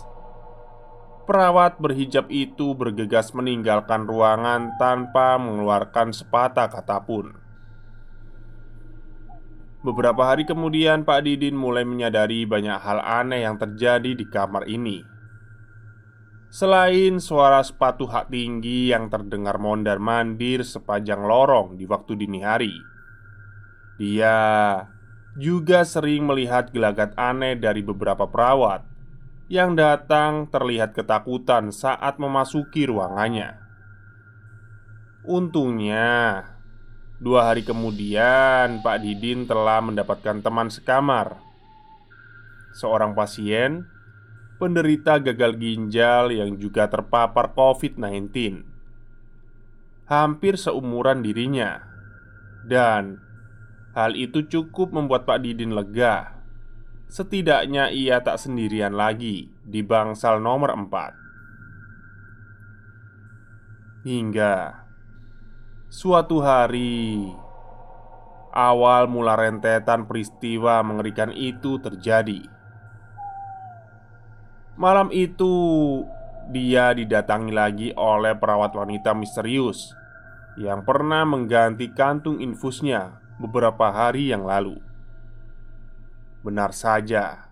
perawat 1.29 1.77
berhijab 1.77 2.33
itu 2.33 2.73
bergegas 2.73 3.37
meninggalkan 3.37 4.09
ruangan 4.09 4.73
tanpa 4.81 5.37
mengeluarkan 5.37 6.17
sepatah 6.17 6.73
kata 6.73 7.05
pun. 7.05 7.37
Beberapa 9.85 10.33
hari 10.33 10.49
kemudian, 10.49 11.05
Pak 11.05 11.29
Didin 11.29 11.53
mulai 11.53 11.85
menyadari 11.85 12.49
banyak 12.49 12.81
hal 12.81 13.05
aneh 13.05 13.45
yang 13.45 13.61
terjadi 13.61 14.17
di 14.17 14.25
kamar 14.33 14.65
ini. 14.65 15.05
Selain 16.49 17.21
suara 17.21 17.61
sepatu 17.61 18.09
hak 18.09 18.33
tinggi 18.33 18.97
yang 18.97 19.13
terdengar 19.13 19.61
mondar-mandir 19.61 20.65
sepanjang 20.65 21.21
lorong 21.21 21.77
di 21.77 21.85
waktu 21.85 22.17
dini 22.17 22.41
hari, 22.41 22.73
dia 24.01 24.41
juga 25.37 25.85
sering 25.85 26.25
melihat 26.25 26.73
gelagat 26.73 27.13
aneh 27.21 27.53
dari 27.61 27.85
beberapa 27.85 28.25
perawat 28.25 28.88
yang 29.49 29.73
datang 29.73 30.45
terlihat 30.53 30.93
ketakutan 30.93 31.73
saat 31.73 32.21
memasuki 32.21 32.85
ruangannya. 32.85 33.57
Untungnya, 35.25 36.45
dua 37.17 37.53
hari 37.53 37.65
kemudian 37.65 38.85
Pak 38.85 38.99
Didin 39.01 39.49
telah 39.49 39.81
mendapatkan 39.81 40.45
teman 40.45 40.69
sekamar, 40.69 41.41
seorang 42.77 43.17
pasien 43.17 43.89
penderita 44.61 45.17
gagal 45.17 45.57
ginjal 45.57 46.29
yang 46.29 46.61
juga 46.61 46.85
terpapar 46.93 47.57
COVID-19, 47.57 48.29
hampir 50.13 50.61
seumuran 50.61 51.25
dirinya, 51.25 51.89
dan 52.69 53.17
hal 53.97 54.13
itu 54.13 54.45
cukup 54.45 54.93
membuat 54.93 55.25
Pak 55.25 55.41
Didin 55.41 55.73
lega 55.73 56.38
Setidaknya 57.09 57.89
ia 57.89 58.21
tak 58.21 58.37
sendirian 58.37 58.93
lagi 58.93 59.49
di 59.65 59.81
bangsal 59.81 60.45
nomor 60.45 60.77
empat. 60.77 61.17
Hingga 64.05 64.77
suatu 65.89 66.45
hari 66.45 67.33
Awal 68.53 69.09
mula 69.09 69.41
rentetan 69.41 70.05
peristiwa 70.05 70.85
mengerikan 70.85 71.33
itu 71.33 71.81
terjadi. 71.81 72.45
Malam 74.77 75.09
itu 75.09 75.53
dia 76.53 76.93
didatangi 76.93 77.53
lagi 77.53 77.89
oleh 77.97 78.33
perawat 78.39 78.73
wanita 78.73 79.13
misterius 79.13 79.93
Yang 80.57 80.81
pernah 80.87 81.29
mengganti 81.29 81.93
kantung 81.93 82.41
infusnya 82.41 83.21
beberapa 83.37 83.93
hari 83.93 84.33
yang 84.33 84.49
lalu 84.49 84.88
Benar 86.49 86.73
saja, 86.73 87.45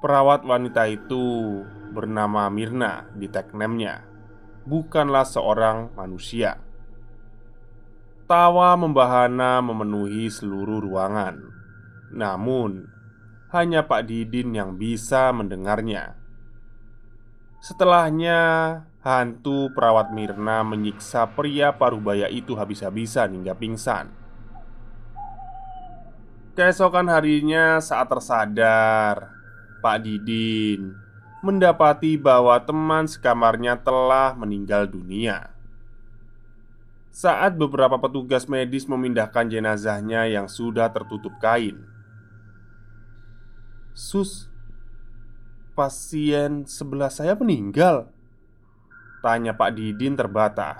perawat 0.00 0.48
wanita 0.48 0.88
itu 0.88 1.60
bernama 1.92 2.48
Mirna 2.48 3.04
di 3.12 3.28
tagnemnya, 3.28 4.00
bukanlah 4.64 5.28
seorang 5.28 5.92
manusia. 5.92 6.56
Tawa 8.24 8.80
membahana 8.80 9.60
memenuhi 9.60 10.32
seluruh 10.32 10.80
ruangan, 10.80 11.52
namun 12.16 12.88
hanya 13.52 13.84
Pak 13.84 14.08
Didin 14.08 14.56
yang 14.56 14.80
bisa 14.80 15.28
mendengarnya. 15.28 16.16
Setelahnya, 17.60 18.40
hantu 19.04 19.68
perawat 19.76 20.16
Mirna 20.16 20.64
menyiksa 20.64 21.28
pria 21.36 21.76
parubaya 21.76 22.32
itu 22.32 22.56
habis-habisan 22.56 23.36
hingga 23.36 23.52
pingsan. 23.52 24.17
Keesokan 26.58 27.06
harinya 27.06 27.78
saat 27.78 28.10
tersadar 28.10 29.30
Pak 29.78 30.02
Didin 30.02 30.90
Mendapati 31.38 32.18
bahwa 32.18 32.58
teman 32.58 33.06
sekamarnya 33.06 33.78
telah 33.78 34.34
meninggal 34.34 34.90
dunia. 34.90 35.54
Saat 37.14 37.54
beberapa 37.54 37.94
petugas 38.02 38.50
medis 38.50 38.90
memindahkan 38.90 39.46
jenazahnya 39.46 40.26
yang 40.26 40.50
sudah 40.50 40.90
tertutup 40.90 41.38
kain 41.38 41.78
Sus 43.94 44.50
Pasien 45.78 46.66
sebelah 46.66 47.14
saya 47.14 47.38
meninggal 47.38 48.10
Tanya 49.22 49.54
Pak 49.54 49.78
Didin 49.78 50.18
terbata. 50.18 50.74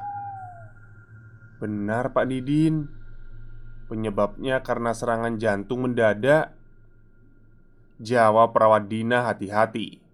Benar 1.62 2.10
Pak 2.10 2.26
Didin 2.26 2.97
Penyebabnya 3.88 4.60
karena 4.60 4.92
serangan 4.92 5.40
jantung 5.40 5.88
mendadak. 5.88 6.52
Jawab 7.98 8.52
perawat 8.52 8.86
Dina 8.86 9.24
hati-hati. 9.24 10.04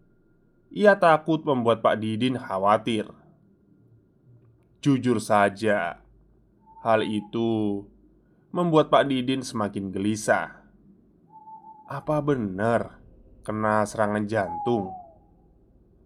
Ia 0.70 0.94
takut 0.98 1.42
membuat 1.42 1.82
Pak 1.82 1.98
Didin 1.98 2.38
khawatir. 2.38 3.06
Jujur 4.82 5.16
saja 5.22 6.02
Hal 6.82 7.06
itu 7.06 7.82
Membuat 8.54 8.90
Pak 8.90 9.10
Didin 9.10 9.42
semakin 9.42 9.90
gelisah. 9.90 10.62
Apa 11.90 12.22
benar 12.22 13.02
Kena 13.42 13.82
serangan 13.84 14.24
jantung? 14.24 14.94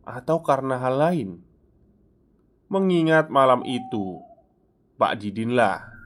Atau 0.08 0.40
karena 0.40 0.80
hal 0.80 0.96
lain? 0.98 1.30
Mengingat 2.68 3.30
malam 3.30 3.62
itu 3.64 4.20
Pak 4.98 5.20
Didinlah 5.20 5.97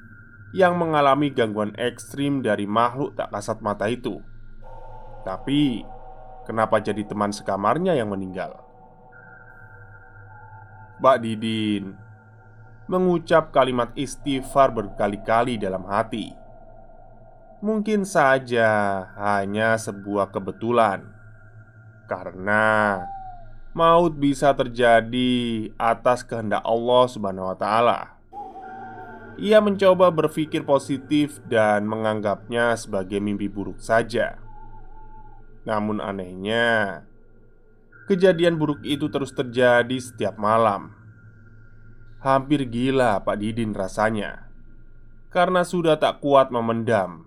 yang 0.52 0.76
mengalami 0.76 1.32
gangguan 1.32 1.72
ekstrim 1.80 2.44
dari 2.44 2.68
makhluk 2.68 3.16
tak 3.16 3.32
kasat 3.32 3.58
mata 3.64 3.88
itu. 3.88 4.20
Tapi, 5.24 5.80
kenapa 6.44 6.76
jadi 6.78 7.08
teman 7.08 7.32
sekamarnya 7.32 7.96
yang 7.96 8.12
meninggal? 8.12 8.60
Mbak 11.00 11.18
Didin 11.24 11.84
mengucap 12.86 13.48
kalimat 13.50 13.90
istighfar 13.96 14.68
berkali-kali 14.76 15.56
dalam 15.56 15.88
hati. 15.88 16.36
Mungkin 17.64 18.04
saja 18.04 19.00
hanya 19.16 19.78
sebuah 19.80 20.34
kebetulan, 20.34 21.06
karena 22.10 23.00
maut 23.72 24.12
bisa 24.18 24.52
terjadi 24.52 25.72
atas 25.80 26.26
kehendak 26.26 26.60
Allah 26.66 27.04
Subhanahu 27.08 27.54
wa. 27.54 28.11
Ia 29.40 29.64
mencoba 29.64 30.12
berpikir 30.12 30.64
positif 30.66 31.40
dan 31.48 31.88
menganggapnya 31.88 32.76
sebagai 32.76 33.16
mimpi 33.18 33.48
buruk 33.48 33.80
saja. 33.80 34.36
Namun, 35.64 36.02
anehnya, 36.02 37.06
kejadian 38.10 38.60
buruk 38.60 38.84
itu 38.84 39.08
terus 39.08 39.32
terjadi 39.32 39.96
setiap 39.96 40.36
malam. 40.36 40.92
Hampir 42.22 42.68
gila 42.70 43.18
Pak 43.24 43.36
Didin 43.40 43.74
rasanya 43.74 44.52
karena 45.32 45.64
sudah 45.64 45.96
tak 45.96 46.20
kuat 46.20 46.52
memendam. 46.52 47.24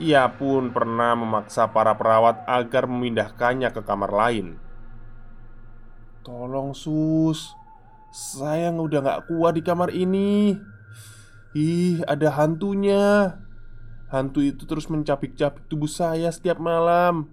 Ia 0.00 0.26
pun 0.34 0.74
pernah 0.74 1.14
memaksa 1.14 1.70
para 1.70 1.94
perawat 1.94 2.42
agar 2.48 2.90
memindahkannya 2.90 3.70
ke 3.70 3.84
kamar 3.86 4.10
lain. 4.10 4.58
"Tolong, 6.26 6.74
Sus, 6.74 7.54
saya 8.10 8.74
udah 8.74 9.00
gak 9.04 9.20
kuat 9.30 9.54
di 9.54 9.62
kamar 9.62 9.94
ini." 9.94 10.58
Ih, 11.54 12.02
ada 12.10 12.34
hantunya. 12.34 13.38
Hantu 14.10 14.42
itu 14.42 14.66
terus 14.66 14.90
mencapik-capik 14.90 15.70
tubuh 15.70 15.86
saya 15.86 16.26
setiap 16.34 16.58
malam. 16.58 17.30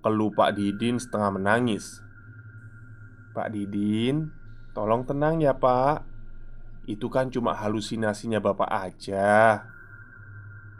Keluh 0.00 0.32
Pak 0.32 0.56
Didin 0.56 0.96
setengah 0.96 1.36
menangis. 1.36 2.00
Pak 3.36 3.52
Didin, 3.52 4.32
tolong 4.72 5.04
tenang 5.04 5.44
ya, 5.44 5.52
Pak. 5.52 6.08
Itu 6.88 7.12
kan 7.12 7.28
cuma 7.28 7.52
halusinasinya 7.52 8.40
Bapak 8.40 8.72
aja. 8.72 9.60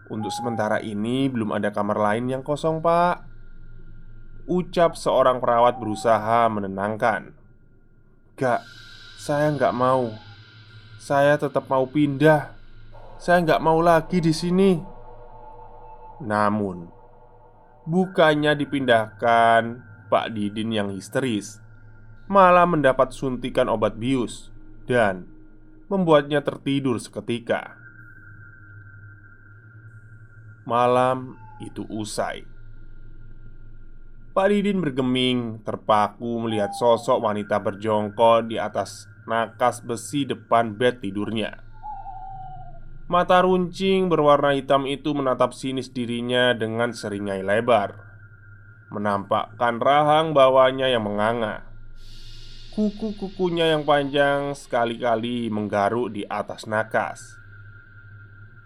Untuk 0.08 0.32
sementara 0.32 0.80
ini 0.80 1.28
belum 1.28 1.52
ada 1.52 1.68
kamar 1.68 2.00
lain 2.00 2.32
yang 2.32 2.40
kosong, 2.40 2.80
Pak. 2.80 3.28
Ucap 4.48 4.96
seorang 4.96 5.36
perawat 5.36 5.76
berusaha 5.76 6.48
menenangkan. 6.48 7.36
Gak, 8.40 8.64
saya 9.20 9.52
nggak 9.52 9.76
mau. 9.76 10.31
Saya 11.02 11.34
tetap 11.34 11.66
mau 11.66 11.82
pindah. 11.82 12.54
Saya 13.18 13.42
nggak 13.42 13.58
mau 13.58 13.82
lagi 13.82 14.22
di 14.22 14.30
sini. 14.30 14.78
Namun, 16.22 16.86
bukannya 17.90 18.54
dipindahkan, 18.54 19.82
Pak 20.06 20.30
Didin 20.30 20.70
yang 20.70 20.94
histeris 20.94 21.58
malah 22.30 22.70
mendapat 22.70 23.10
suntikan 23.10 23.66
obat 23.66 23.98
bius 23.98 24.54
dan 24.86 25.26
membuatnya 25.90 26.38
tertidur 26.38 27.02
seketika. 27.02 27.74
Malam 30.62 31.34
itu 31.58 31.82
usai. 31.90 32.46
Pak 34.30 34.46
Didin 34.54 34.78
bergeming, 34.78 35.66
terpaku 35.66 36.46
melihat 36.46 36.70
sosok 36.78 37.26
wanita 37.26 37.58
berjongkol 37.58 38.46
di 38.46 38.62
atas 38.62 39.11
nakas 39.28 39.82
besi 39.82 40.26
depan 40.26 40.74
bed 40.74 41.02
tidurnya. 41.02 41.62
Mata 43.10 43.44
runcing 43.44 44.08
berwarna 44.08 44.56
hitam 44.56 44.88
itu 44.88 45.12
menatap 45.12 45.52
sinis 45.52 45.92
dirinya 45.92 46.56
dengan 46.56 46.96
seringai 46.96 47.44
lebar, 47.44 47.98
menampakkan 48.88 49.76
rahang 49.82 50.32
bawahnya 50.32 50.88
yang 50.88 51.04
menganga. 51.04 51.68
Kuku-kukunya 52.72 53.76
yang 53.76 53.84
panjang 53.84 54.56
sekali-kali 54.56 55.52
menggaruk 55.52 56.08
di 56.08 56.24
atas 56.24 56.64
nakas, 56.64 57.36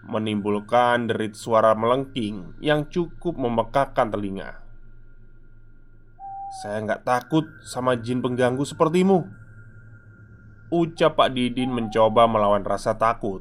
menimbulkan 0.07 1.11
derit 1.11 1.35
suara 1.35 1.75
melengking 1.75 2.55
yang 2.63 2.87
cukup 2.87 3.35
memekakkan 3.35 4.07
telinga. 4.07 4.63
Saya 6.63 6.79
nggak 6.87 7.03
takut 7.03 7.43
sama 7.67 7.99
jin 7.99 8.23
pengganggu 8.23 8.63
sepertimu. 8.63 9.27
Ucap 10.67 11.15
Pak 11.15 11.31
Didin 11.31 11.71
mencoba 11.71 12.27
melawan 12.27 12.67
rasa 12.67 12.91
takut. 12.99 13.39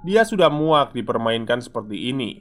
Dia 0.00 0.24
sudah 0.24 0.48
muak 0.48 0.96
dipermainkan 0.96 1.60
seperti 1.60 2.08
ini. 2.08 2.40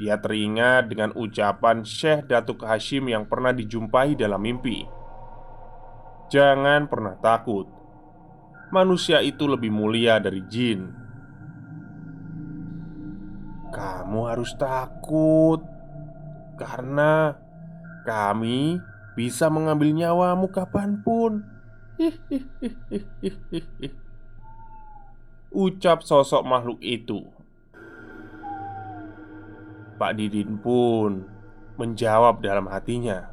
Dia 0.00 0.16
teringat 0.16 0.88
dengan 0.88 1.12
ucapan 1.12 1.84
Syekh 1.84 2.32
Datuk 2.32 2.64
Hashim 2.64 3.12
yang 3.12 3.28
pernah 3.28 3.52
dijumpai 3.52 4.16
dalam 4.16 4.40
mimpi. 4.40 4.88
Jangan 6.32 6.88
pernah 6.88 7.20
takut. 7.20 7.68
Manusia 8.72 9.20
itu 9.20 9.44
lebih 9.44 9.68
mulia 9.68 10.16
dari 10.16 10.40
jin. 10.48 10.88
Kamu 13.74 14.30
harus 14.30 14.54
takut 14.54 15.58
Karena 16.54 17.34
kami 18.06 18.78
bisa 19.18 19.50
mengambil 19.50 19.90
nyawamu 19.90 20.46
kapan 20.54 21.02
pun 21.02 21.53
Ucap 25.54 26.02
sosok 26.02 26.42
makhluk 26.42 26.82
itu 26.82 27.22
Pak 29.94 30.18
Didin 30.18 30.58
pun 30.58 31.22
menjawab 31.78 32.42
dalam 32.42 32.66
hatinya 32.66 33.30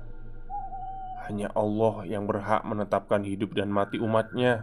Hanya 1.26 1.50
Allah 1.58 2.06
yang 2.06 2.30
berhak 2.30 2.62
menetapkan 2.62 3.26
hidup 3.26 3.58
dan 3.58 3.74
mati 3.74 3.98
umatnya 3.98 4.62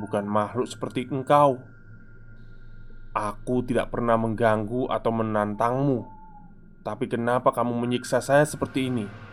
Bukan 0.00 0.24
makhluk 0.24 0.72
seperti 0.72 1.04
engkau 1.12 1.60
Aku 3.12 3.60
tidak 3.68 3.92
pernah 3.92 4.16
mengganggu 4.16 4.88
atau 4.88 5.12
menantangmu 5.12 6.08
Tapi 6.80 7.12
kenapa 7.12 7.52
kamu 7.52 7.76
menyiksa 7.76 8.24
saya 8.24 8.48
seperti 8.48 8.88
ini? 8.88 9.31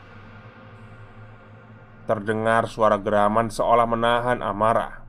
Terdengar 2.09 2.65
suara 2.65 2.97
geraman 2.97 3.53
seolah 3.53 3.85
menahan 3.85 4.41
amarah. 4.41 5.05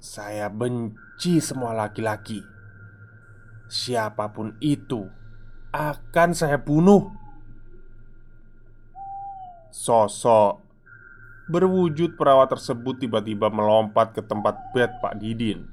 Saya 0.00 0.48
benci 0.48 1.36
semua 1.44 1.76
laki-laki. 1.76 2.40
Siapa 3.68 4.32
pun 4.32 4.56
itu 4.56 5.04
Akan 5.68 6.32
saya 6.32 6.56
bunuh. 6.56 7.12
Sosok 9.68 10.64
Berwujud 11.52 12.16
perawat 12.16 12.56
tersebut 12.56 12.96
tiba-tiba 12.96 13.52
melompat 13.52 14.16
ke 14.16 14.24
tempat 14.24 14.72
bed 14.72 14.96
Pak 15.04 15.20
Didin. 15.20 15.68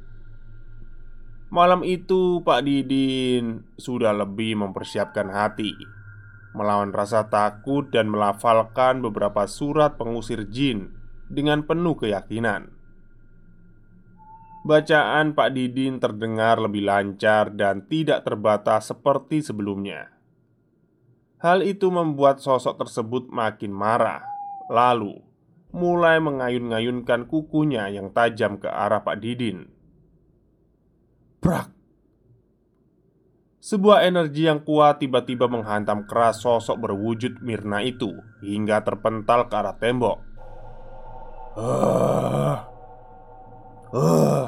Malam 1.48 1.88
itu 1.88 2.44
Pak 2.44 2.60
Didin 2.68 3.64
sudah 3.80 4.12
lebih 4.12 4.60
mempersiapkan 4.60 5.32
hati 5.32 6.03
Melawan 6.54 6.94
rasa 6.94 7.28
takut 7.28 7.90
dan 7.90 8.10
melafalkan 8.14 9.02
beberapa 9.02 9.50
surat 9.50 9.98
pengusir 9.98 10.46
jin 10.50 10.94
Dengan 11.28 11.66
penuh 11.66 11.98
keyakinan. 11.98 12.70
Bacaan 14.64 15.36
Pak 15.36 15.50
Didin 15.58 16.00
terdengar 16.00 16.62
lebih 16.62 16.88
lancar 16.88 17.52
dan 17.52 17.90
tidak 17.90 18.24
terbatas 18.24 18.94
seperti 18.94 19.44
sebelumnya. 19.44 20.14
Hal 21.44 21.66
itu 21.66 21.92
membuat 21.92 22.40
sosok 22.40 22.80
tersebut 22.80 23.28
makin 23.28 23.76
marah 23.76 24.24
Lalu 24.72 25.20
mulai 25.74 26.22
mengayun-ngayunkan 26.22 27.28
kukunya 27.28 27.90
yang 27.92 28.14
tajam 28.14 28.62
ke 28.62 28.70
arah 28.70 29.02
Pak 29.04 29.20
Didin. 29.20 29.68
Brak 31.44 31.68
sebuah 33.64 34.04
energi 34.04 34.44
yang 34.44 34.60
kuat 34.60 35.00
tiba-tiba 35.00 35.48
menghantam 35.48 36.04
keras 36.04 36.44
sosok 36.44 36.84
berwujud 36.84 37.40
Mirna 37.40 37.80
itu 37.80 38.12
hingga 38.44 38.84
terpental 38.84 39.48
ke 39.48 39.56
arah 39.56 39.78
tembok. 39.80 40.20
Uh, 41.56 42.60
uh. 43.96 44.46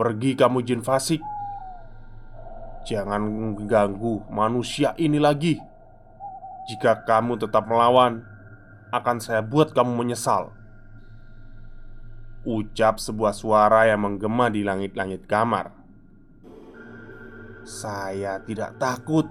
Pergi 0.00 0.32
kamu 0.32 0.64
jin 0.64 0.80
fasik. 0.80 1.20
Jangan 2.88 3.20
mengganggu 3.20 4.24
manusia 4.32 4.96
ini 4.96 5.20
lagi. 5.20 5.60
Jika 6.72 7.04
kamu 7.04 7.36
tetap 7.36 7.68
melawan 7.68 8.24
Akan 8.90 9.22
saya 9.22 9.38
buat 9.38 9.70
kamu 9.70 10.02
menyesal. 10.02 10.50
Ucap 12.42 12.98
sebuah 12.98 13.30
suara 13.30 13.86
yang 13.86 14.02
menggema 14.02 14.50
di 14.50 14.66
langit-langit 14.66 15.30
kamar 15.30 15.79
Saya 17.64 18.40
tidak 18.44 18.80
takut 18.80 19.28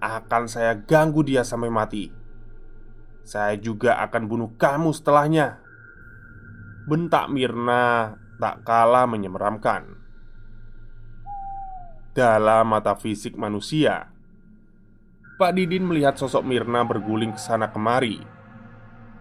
Akan 0.00 0.48
saya 0.48 0.80
ganggu 0.80 1.20
dia 1.20 1.44
sampai 1.44 1.68
mati. 1.68 2.08
Saya 3.20 3.60
juga 3.60 4.00
akan 4.00 4.22
bunuh 4.24 4.50
kamu 4.56 4.96
setelahnya. 4.96 5.60
Bentak 6.88 7.28
Mirna 7.28 8.16
tak 8.40 8.64
kalah 8.64 9.04
menyemeramkan. 9.04 10.00
Dalam 12.16 12.64
mata 12.72 12.96
fisik 12.96 13.36
manusia 13.36 14.08
Pak 15.36 15.52
Didin 15.52 15.84
melihat 15.84 16.16
sosok 16.16 16.42
Mirna 16.48 16.82
berguling 16.82 17.36
ke 17.36 17.40
sana 17.40 17.68
kemari 17.68 18.40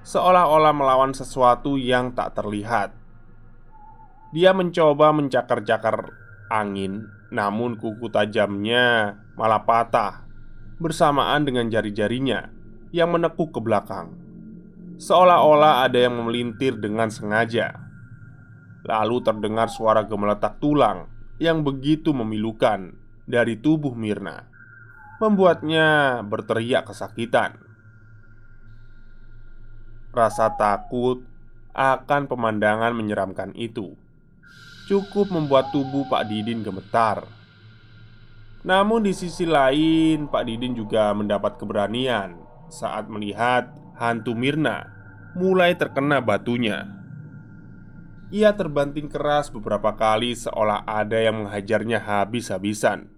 seolah-olah 0.04 0.74
melawan 0.74 1.14
sesuatu 1.14 1.76
yang 1.76 2.16
tak 2.16 2.34
terlihat. 2.34 2.96
Dia 4.34 4.54
mencoba 4.54 5.10
mencakar-cakar 5.14 6.14
angin, 6.50 7.08
namun 7.30 7.78
kuku 7.78 8.10
tajamnya 8.10 9.16
malah 9.38 9.64
patah 9.64 10.26
bersamaan 10.82 11.46
dengan 11.46 11.70
jari-jarinya 11.70 12.50
yang 12.90 13.14
menekuk 13.14 13.54
ke 13.54 13.60
belakang, 13.62 14.18
seolah-olah 14.98 15.86
ada 15.86 16.10
yang 16.10 16.18
memelintir 16.18 16.80
dengan 16.82 17.14
sengaja. 17.14 17.78
Lalu 18.88 19.22
terdengar 19.22 19.70
suara 19.70 20.08
gemeletak 20.08 20.58
tulang 20.58 21.12
yang 21.38 21.62
begitu 21.62 22.16
memilukan 22.16 22.96
dari 23.30 23.60
tubuh 23.60 23.94
Mirna, 23.94 24.50
membuatnya 25.22 26.20
berteriak 26.26 26.90
kesakitan. 26.90 27.60
Rasa 30.10 30.58
takut 30.58 31.22
akan 31.76 32.26
pemandangan 32.26 32.98
menyeramkan 32.98 33.54
itu 33.54 33.94
cukup 34.90 35.30
membuat 35.30 35.70
tubuh 35.70 36.10
Pak 36.10 36.26
Didin 36.26 36.66
gemetar. 36.66 37.30
Namun, 38.66 39.06
di 39.06 39.14
sisi 39.14 39.46
lain, 39.46 40.26
Pak 40.26 40.50
Didin 40.50 40.74
juga 40.74 41.14
mendapat 41.14 41.62
keberanian 41.62 42.34
saat 42.74 43.06
melihat 43.06 43.70
hantu 44.02 44.34
Mirna 44.34 44.90
mulai 45.38 45.78
terkena 45.78 46.18
batunya. 46.26 46.90
Ia 48.34 48.58
terbanting 48.58 49.10
keras 49.10 49.54
beberapa 49.54 49.94
kali, 49.94 50.34
seolah 50.34 50.82
ada 50.90 51.22
yang 51.22 51.46
menghajarnya 51.46 52.02
habis-habisan. 52.02 53.10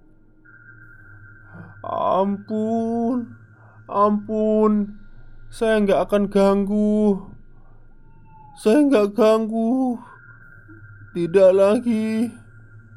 Ampun, 1.82 3.34
ampun, 3.90 5.02
saya 5.52 5.84
nggak 5.84 6.00
akan 6.08 6.24
ganggu 6.32 7.28
Saya 8.56 8.88
nggak 8.88 9.18
ganggu 9.18 10.00
Tidak 11.12 11.52
lagi. 11.52 12.32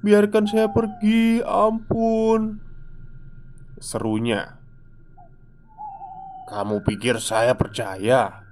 Biarkan 0.05 0.45
saya 0.47 0.71
pergi. 0.71 1.43
Ampun. 1.43 2.63
Serunya. 3.83 4.59
Kamu 6.51 6.85
pikir 6.87 7.19
saya 7.19 7.57
percaya? 7.59 8.45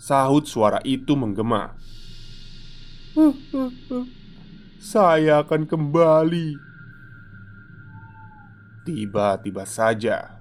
Sahut 0.00 0.48
suara 0.48 0.80
itu 0.82 1.12
menggema. 1.12 1.76
Saya 4.80 5.44
akan 5.44 5.68
kembali. 5.68 6.56
Tiba-tiba 8.88 9.68
saja 9.68 10.40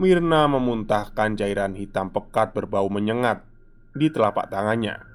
Mirna 0.00 0.48
memuntahkan 0.48 1.36
cairan 1.36 1.76
hitam 1.76 2.08
pekat 2.08 2.56
berbau 2.56 2.88
menyengat 2.88 3.44
di 3.92 4.08
telapak 4.08 4.48
tangannya. 4.48 5.09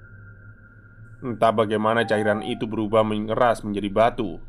Entah 1.23 1.55
bagaimana 1.55 2.03
cairan 2.03 2.43
itu 2.43 2.67
berubah 2.67 3.05
mengeras 3.05 3.63
menjadi 3.63 3.87
batu 3.87 4.41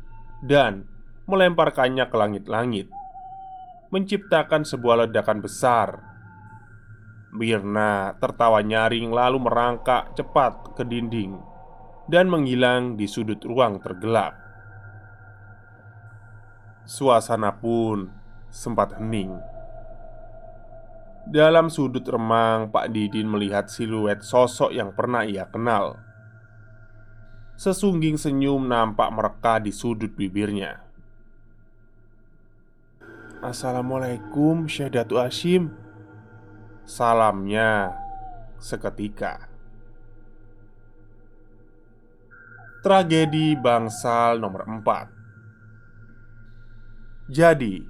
dan 0.43 0.83
melemparkannya 1.27 2.07
ke 2.07 2.15
langit-langit, 2.15 2.87
menciptakan 3.91 4.67
sebuah 4.67 5.07
ledakan 5.07 5.39
besar. 5.43 6.03
Mirna 7.31 8.15
tertawa 8.17 8.63
nyaring 8.63 9.11
lalu 9.11 9.37
merangkak 9.43 10.15
cepat 10.15 10.73
ke 10.79 10.83
dinding 10.87 11.37
dan 12.07 12.31
menghilang 12.31 12.95
di 12.95 13.03
sudut 13.05 13.43
ruang 13.43 13.83
tergelap. 13.83 14.33
Suasana 16.87 17.51
pun 17.51 18.07
sempat 18.47 18.95
hening. 18.95 19.35
Dalam 21.27 21.67
sudut 21.67 22.07
remang, 22.07 22.71
Pak 22.71 22.87
Didin 22.95 23.27
melihat 23.27 23.67
siluet 23.67 24.23
sosok 24.23 24.71
yang 24.71 24.95
pernah 24.95 25.27
ia 25.27 25.43
kenal. 25.51 25.99
Sesungging 27.57 28.21
senyum 28.21 28.69
nampak 28.69 29.09
mereka 29.09 29.57
di 29.57 29.73
sudut 29.73 30.13
bibirnya. 30.13 30.77
Assalamualaikum 33.41 34.69
Syekh 34.69 34.93
Datu 34.93 35.17
Hashim. 35.17 35.73
Salamnya 36.85 37.97
seketika. 38.61 39.49
Tragedi 42.85 43.57
bangsal 43.57 44.37
nomor 44.37 44.69
4 44.69 47.25
Jadi 47.25 47.81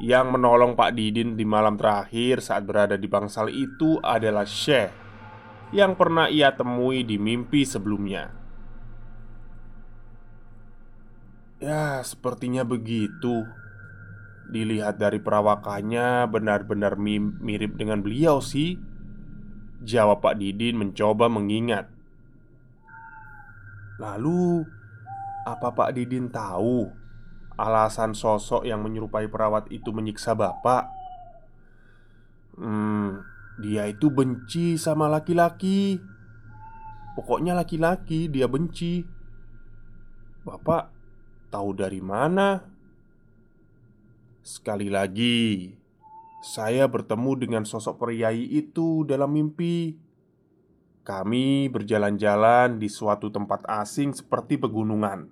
yang 0.00 0.32
menolong 0.32 0.72
Pak 0.72 0.96
Didin 0.96 1.36
di 1.36 1.44
malam 1.44 1.76
terakhir 1.76 2.40
saat 2.40 2.64
berada 2.64 2.96
di 2.96 3.04
bangsal 3.04 3.52
itu 3.52 4.00
adalah 4.00 4.48
Syekh 4.48 4.88
Yang 5.76 5.92
pernah 5.92 6.32
ia 6.32 6.56
temui 6.56 7.04
di 7.04 7.20
mimpi 7.20 7.68
sebelumnya 7.68 8.43
Ya, 11.64 12.04
sepertinya 12.04 12.60
begitu 12.60 13.48
Dilihat 14.52 15.00
dari 15.00 15.16
perawakannya 15.16 16.28
benar-benar 16.28 17.00
mirip 17.00 17.80
dengan 17.80 18.04
beliau 18.04 18.44
sih 18.44 18.76
Jawab 19.80 20.20
Pak 20.20 20.36
Didin 20.36 20.76
mencoba 20.76 21.32
mengingat 21.32 21.88
Lalu, 23.96 24.68
Apa 25.48 25.72
Pak 25.72 25.96
Didin 25.96 26.28
tahu 26.28 26.92
alasan 27.54 28.12
sosok 28.12 28.66
yang 28.66 28.82
menyerupai 28.82 29.30
perawat 29.30 29.70
itu 29.70 29.94
menyiksa 29.94 30.34
Bapak? 30.34 30.90
Hmm, 32.58 33.22
dia 33.62 33.86
itu 33.86 34.10
benci 34.10 34.74
sama 34.78 35.06
laki-laki. 35.06 36.02
Pokoknya 37.14 37.54
laki-laki 37.54 38.26
dia 38.26 38.50
benci. 38.50 39.06
Bapak 40.42 40.93
tahu 41.54 41.70
dari 41.70 42.02
mana? 42.02 42.66
Sekali 44.42 44.90
lagi, 44.90 45.70
saya 46.42 46.90
bertemu 46.90 47.30
dengan 47.38 47.62
sosok 47.62 48.02
priai 48.02 48.42
itu 48.50 49.06
dalam 49.06 49.30
mimpi. 49.30 49.94
Kami 51.06 51.70
berjalan-jalan 51.70 52.82
di 52.82 52.90
suatu 52.90 53.30
tempat 53.30 53.62
asing 53.70 54.10
seperti 54.10 54.58
pegunungan. 54.58 55.30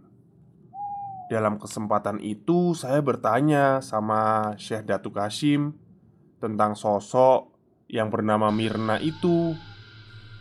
Dalam 1.27 1.59
kesempatan 1.59 2.23
itu, 2.23 2.77
saya 2.79 3.03
bertanya 3.03 3.83
sama 3.83 4.55
Syekh 4.61 4.87
Datuk 4.87 5.19
Hashim 5.19 5.75
tentang 6.39 6.79
sosok 6.79 7.51
yang 7.91 8.13
bernama 8.13 8.53
Mirna 8.53 9.01
itu, 9.01 9.57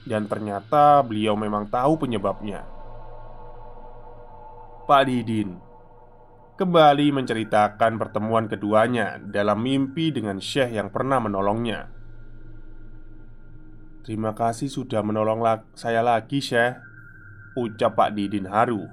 dan 0.04 0.30
ternyata 0.30 1.00
beliau 1.02 1.34
memang 1.40 1.66
tahu 1.72 1.96
penyebabnya. 1.96 2.68
Pak 4.84 5.08
Didin 5.08 5.71
kembali 6.62 7.10
menceritakan 7.10 7.98
pertemuan 7.98 8.46
keduanya 8.46 9.18
dalam 9.18 9.66
mimpi 9.66 10.14
dengan 10.14 10.38
Syekh 10.38 10.78
yang 10.78 10.94
pernah 10.94 11.18
menolongnya. 11.18 11.90
Terima 14.06 14.38
kasih 14.38 14.70
sudah 14.70 15.02
menolong 15.02 15.42
saya 15.74 16.06
lagi, 16.06 16.38
Syekh 16.38 16.78
Ucap 17.58 17.98
Pak 17.98 18.14
Didin 18.14 18.46
haru. 18.46 18.86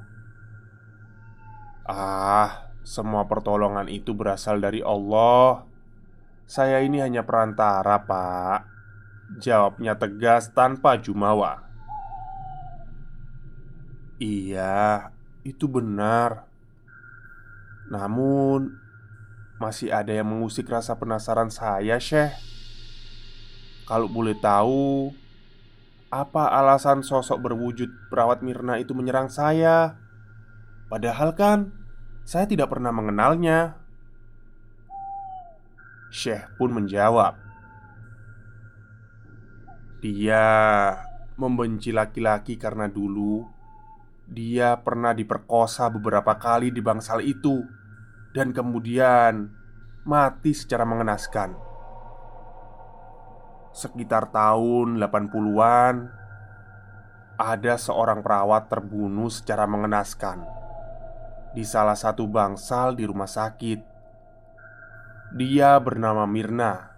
Ah, 1.85 2.72
semua 2.81 3.28
pertolongan 3.28 3.92
itu 3.92 4.16
berasal 4.16 4.64
dari 4.64 4.81
Allah. 4.81 5.68
Saya 6.48 6.81
ini 6.81 7.04
hanya 7.04 7.28
perantara, 7.28 8.00
Pak 8.00 8.61
Jawabnya 9.44 9.92
tegas 10.00 10.57
tanpa 10.57 10.96
jumawa. 10.96 11.68
Iya, 14.16 15.12
itu 15.44 15.68
benar 15.68 16.48
Namun 17.90 18.79
Masih 19.59 19.90
ada 19.90 20.14
yang 20.14 20.31
mengusik 20.31 20.70
rasa 20.70 20.94
penasaran 20.94 21.51
saya, 21.51 21.98
Syekh 21.98 22.31
kalau 23.88 24.05
boleh 24.05 24.37
tahu, 24.37 25.16
apa 26.12 26.53
alasan 26.53 27.01
sosok 27.01 27.40
berwujud 27.40 27.88
perawat 28.12 28.44
Mirna 28.44 28.77
itu 28.77 28.92
menyerang 28.92 29.33
saya? 29.33 29.96
Padahal 30.92 31.33
kan 31.33 31.72
saya 32.29 32.44
tidak 32.44 32.68
pernah 32.68 32.92
mengenalnya. 32.92 33.81
Syekh 36.12 36.53
pun 36.61 36.68
menjawab, 36.77 37.40
"Dia 40.05 40.44
membenci 41.40 41.88
laki-laki 41.88 42.61
karena 42.61 42.92
dulu 42.92 43.48
dia 44.29 44.77
pernah 44.85 45.16
diperkosa 45.16 45.88
beberapa 45.88 46.37
kali 46.37 46.68
di 46.68 46.85
bangsal 46.85 47.24
itu 47.24 47.64
dan 48.33 48.53
kemudian 48.53 49.53
mati 50.05 50.53
secara 50.53 50.88
mengenaskan." 50.88 51.69
Sekitar 53.79 54.35
tahun 54.35 54.99
80-an 54.99 56.11
Ada 57.38 57.79
seorang 57.79 58.27
perawat 58.27 58.67
terbunuh 58.67 59.31
secara 59.31 59.71
mengenaskan 59.71 60.43
Di 61.55 61.62
salah 61.62 61.95
satu 61.95 62.27
bangsal 62.27 62.99
di 62.99 63.07
rumah 63.07 63.31
sakit. 63.31 63.79
Dia 65.38 65.79
bernama 65.79 66.27
Mirna. 66.27 66.91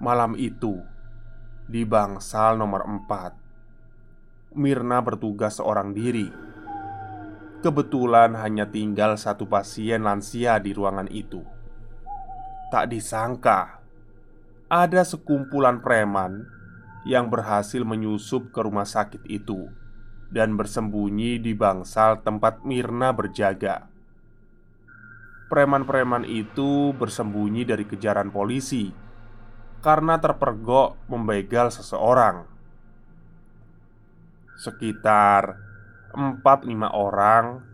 Malam 0.00 0.32
itu 0.40 0.80
Di 1.68 1.84
bangsal 1.84 2.56
nomor 2.56 2.88
4 2.88 4.56
Mirna 4.56 5.04
bertugas 5.04 5.60
seorang 5.60 5.92
diri 5.92 6.47
Kebetulan 7.58 8.38
hanya 8.38 8.70
tinggal 8.70 9.18
satu 9.18 9.50
pasien 9.50 10.06
lansia 10.06 10.62
di 10.62 10.70
ruangan 10.70 11.10
itu 11.10 11.42
Tak 12.70 12.92
disangka 12.92 13.78
ada 14.68 15.00
sekumpulan 15.00 15.80
preman 15.80 16.44
yang 17.08 17.32
berhasil 17.32 17.80
menyusup 17.88 18.52
ke 18.52 18.60
rumah 18.60 18.84
sakit 18.84 19.24
itu 19.24 19.72
dan 20.28 20.60
bersembunyi 20.60 21.40
di 21.40 21.56
bangsal 21.56 22.20
tempat 22.20 22.68
Mirna 22.68 23.16
berjaga. 23.16 23.88
Preman-preman 25.48 26.28
itu 26.28 26.92
bersembunyi 26.92 27.64
dari 27.64 27.88
kejaran 27.88 28.28
polisi 28.28 28.92
karena 29.80 30.20
terpergok 30.20 31.00
membegal 31.08 31.72
seseorang. 31.72 32.44
Sekitar 34.60 35.67
4-5 36.14 36.88
orang 36.92 37.64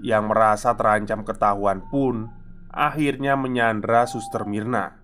yang 0.00 0.28
merasa 0.28 0.76
terancam 0.76 1.24
ketahuan 1.24 1.80
pun 1.88 2.28
akhirnya 2.68 3.34
menyandra 3.34 4.04
Suster 4.04 4.44
Mirna. 4.44 5.00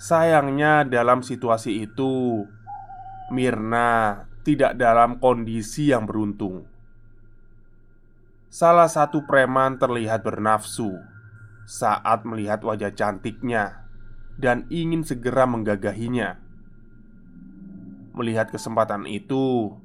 Sayangnya, 0.00 0.82
dalam 0.88 1.20
situasi 1.20 1.86
itu, 1.86 2.42
Mirna 3.30 4.24
tidak 4.42 4.74
dalam 4.74 5.20
kondisi 5.22 5.92
yang 5.92 6.08
beruntung. 6.08 6.66
Salah 8.50 8.90
satu 8.90 9.28
preman 9.30 9.78
terlihat 9.78 10.26
bernafsu 10.26 10.98
saat 11.70 12.26
melihat 12.26 12.66
wajah 12.66 12.90
cantiknya 12.90 13.86
dan 14.34 14.66
ingin 14.72 15.06
segera 15.06 15.46
menggagahinya. 15.46 16.42
Melihat 18.16 18.50
kesempatan 18.50 19.06
itu, 19.06 19.78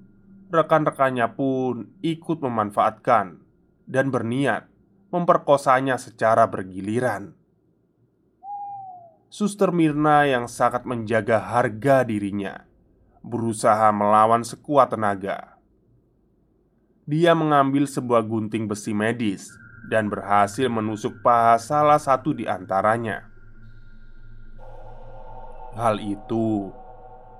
rekan-rekannya 0.49 1.31
pun 1.33 1.89
ikut 2.05 2.37
memanfaatkan 2.41 3.41
dan 3.85 4.09
berniat 4.09 4.69
memperkosanya 5.09 5.97
secara 6.01 6.45
bergiliran. 6.49 7.33
Suster 9.29 9.73
Mirna 9.73 10.23
yang 10.23 10.47
sangat 10.47 10.87
menjaga 10.87 11.43
harga 11.43 12.07
dirinya 12.07 12.63
berusaha 13.25 13.89
melawan 13.89 14.45
sekuat 14.45 14.93
tenaga. 14.93 15.57
Dia 17.09 17.33
mengambil 17.33 17.89
sebuah 17.89 18.21
gunting 18.21 18.69
besi 18.69 18.93
medis 18.93 19.49
dan 19.89 20.09
berhasil 20.09 20.69
menusuk 20.69 21.21
paha 21.25 21.57
salah 21.57 21.97
satu 21.97 22.33
di 22.33 22.45
antaranya. 22.45 23.29
Hal 25.75 25.99
itu 25.99 26.71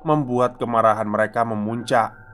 membuat 0.04 0.60
kemarahan 0.60 1.08
mereka 1.08 1.48
memuncak. 1.48 2.25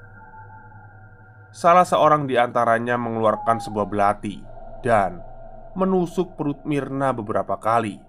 Salah 1.51 1.83
seorang 1.83 2.31
di 2.31 2.39
antaranya 2.39 2.95
mengeluarkan 2.95 3.59
sebuah 3.59 3.91
belati 3.91 4.39
dan 4.79 5.19
menusuk 5.75 6.39
perut 6.39 6.63
Mirna 6.63 7.11
beberapa 7.11 7.59
kali. 7.59 7.99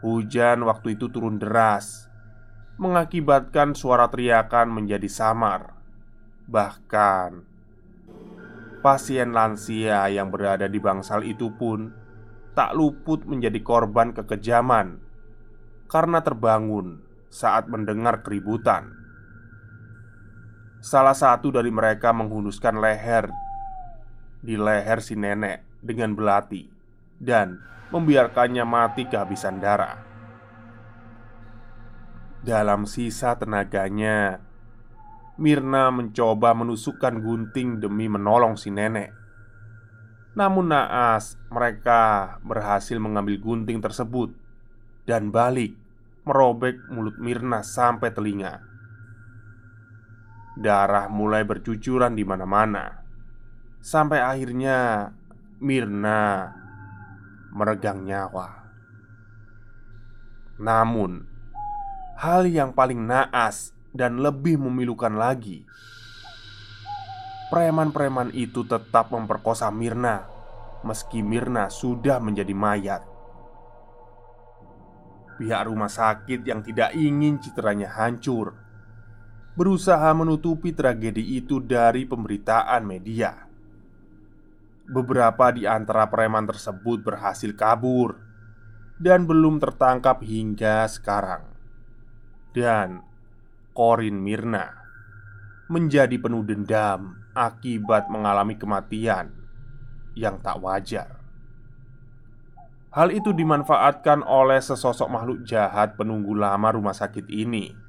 Hujan 0.00 0.64
waktu 0.64 0.96
itu 0.96 1.12
turun 1.12 1.36
deras, 1.36 2.08
mengakibatkan 2.80 3.76
suara 3.76 4.08
teriakan 4.08 4.72
menjadi 4.72 5.08
samar. 5.12 5.76
Bahkan, 6.48 7.44
pasien 8.80 9.36
lansia 9.36 10.08
yang 10.08 10.32
berada 10.32 10.72
di 10.72 10.80
bangsal 10.80 11.20
itu 11.24 11.52
pun 11.52 11.92
tak 12.56 12.72
luput 12.72 13.28
menjadi 13.28 13.60
korban 13.60 14.16
kekejaman 14.16 15.04
karena 15.84 16.24
terbangun 16.24 17.04
saat 17.28 17.68
mendengar 17.68 18.24
keributan. 18.24 19.03
Salah 20.84 21.16
satu 21.16 21.48
dari 21.48 21.72
mereka 21.72 22.12
menghunuskan 22.12 22.76
leher 22.76 23.32
di 24.44 24.52
leher 24.60 25.00
si 25.00 25.16
nenek 25.16 25.64
dengan 25.80 26.12
belati 26.12 26.68
dan 27.16 27.56
membiarkannya 27.88 28.68
mati 28.68 29.08
kehabisan 29.08 29.64
darah. 29.64 29.96
Dalam 32.44 32.84
sisa 32.84 33.32
tenaganya, 33.32 34.44
Mirna 35.40 35.88
mencoba 35.88 36.52
menusukkan 36.52 37.16
gunting 37.16 37.80
demi 37.80 38.04
menolong 38.04 38.60
si 38.60 38.68
nenek. 38.68 39.08
Namun 40.36 40.68
naas, 40.68 41.40
mereka 41.48 42.36
berhasil 42.44 43.00
mengambil 43.00 43.40
gunting 43.40 43.80
tersebut 43.80 44.36
dan 45.08 45.32
balik 45.32 45.72
merobek 46.28 46.76
mulut 46.92 47.16
Mirna 47.16 47.64
sampai 47.64 48.12
telinga. 48.12 48.73
Darah 50.54 51.10
mulai 51.10 51.42
bercucuran 51.42 52.14
di 52.14 52.22
mana-mana. 52.22 53.02
Sampai 53.82 54.22
akhirnya 54.22 55.10
Mirna 55.58 56.54
meregang 57.50 58.06
nyawa. 58.06 58.62
Namun, 60.62 61.26
hal 62.18 62.46
yang 62.46 62.70
paling 62.70 63.02
naas 63.02 63.74
dan 63.90 64.22
lebih 64.22 64.58
memilukan 64.62 65.10
lagi, 65.14 65.66
preman-preman 67.50 68.30
itu 68.30 68.62
tetap 68.62 69.10
memperkosa 69.10 69.70
Mirna, 69.74 70.26
meski 70.86 71.22
Mirna 71.22 71.66
sudah 71.66 72.22
menjadi 72.22 72.54
mayat. 72.54 73.02
Pihak 75.34 75.66
rumah 75.66 75.90
sakit 75.90 76.46
yang 76.46 76.62
tidak 76.62 76.94
ingin 76.94 77.42
citranya 77.42 77.90
hancur 77.90 78.63
berusaha 79.54 80.10
menutupi 80.10 80.74
tragedi 80.74 81.38
itu 81.38 81.62
dari 81.62 82.02
pemberitaan 82.02 82.82
media. 82.82 83.46
Beberapa 84.84 85.54
di 85.54 85.64
antara 85.64 86.10
preman 86.10 86.44
tersebut 86.44 87.00
berhasil 87.06 87.54
kabur 87.54 88.18
dan 88.98 89.24
belum 89.24 89.62
tertangkap 89.62 90.20
hingga 90.26 90.84
sekarang. 90.90 91.46
Dan 92.54 93.02
Korin 93.74 94.22
Mirna 94.22 94.70
menjadi 95.70 96.14
penuh 96.18 96.42
dendam 96.46 97.18
akibat 97.34 98.10
mengalami 98.10 98.54
kematian 98.54 99.34
yang 100.14 100.38
tak 100.38 100.62
wajar. 100.62 101.18
Hal 102.94 103.10
itu 103.10 103.34
dimanfaatkan 103.34 104.22
oleh 104.22 104.62
sesosok 104.62 105.10
makhluk 105.10 105.42
jahat 105.42 105.98
penunggu 105.98 106.38
lama 106.38 106.70
rumah 106.70 106.94
sakit 106.94 107.26
ini. 107.26 107.83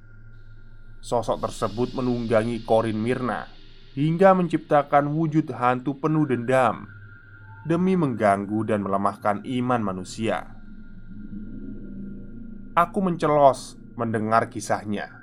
Sosok 1.05 1.37
tersebut 1.37 1.93
menunggangi 1.93 2.65
Korin 2.65 2.97
Mirna 2.97 3.45
hingga 3.93 4.33
menciptakan 4.33 5.13
wujud 5.13 5.53
hantu 5.53 6.01
penuh 6.01 6.25
dendam 6.25 6.89
demi 7.69 7.93
mengganggu 7.93 8.65
dan 8.65 8.81
melemahkan 8.81 9.45
iman 9.45 9.81
manusia. 9.85 10.49
Aku 12.73 13.05
mencelos 13.05 13.77
mendengar 13.93 14.49
kisahnya. 14.49 15.13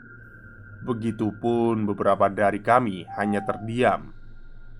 Begitupun 0.87 1.83
beberapa 1.83 2.31
dari 2.31 2.63
kami 2.63 3.03
hanya 3.19 3.43
terdiam 3.43 4.15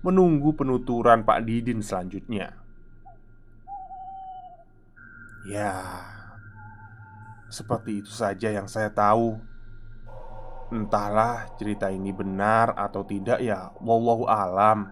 menunggu 0.07 0.55
penuturan 0.55 1.27
Pak 1.27 1.43
Didin 1.43 1.83
selanjutnya. 1.83 2.55
Ya, 5.43 5.83
seperti 7.51 7.99
itu 7.99 8.11
saja 8.15 8.55
yang 8.55 8.71
saya 8.71 8.87
tahu. 8.87 9.51
Entahlah 10.73 11.53
cerita 11.61 11.93
ini 11.93 12.09
benar 12.09 12.73
atau 12.73 13.05
tidak 13.05 13.37
ya 13.45 13.69
Wallahu 13.77 14.25
alam. 14.25 14.89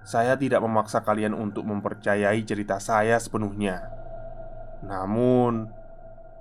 Saya 0.00 0.40
tidak 0.40 0.64
memaksa 0.64 1.04
kalian 1.04 1.36
untuk 1.36 1.68
mempercayai 1.68 2.40
cerita 2.48 2.80
saya 2.80 3.20
sepenuhnya. 3.20 3.92
Namun 4.80 5.68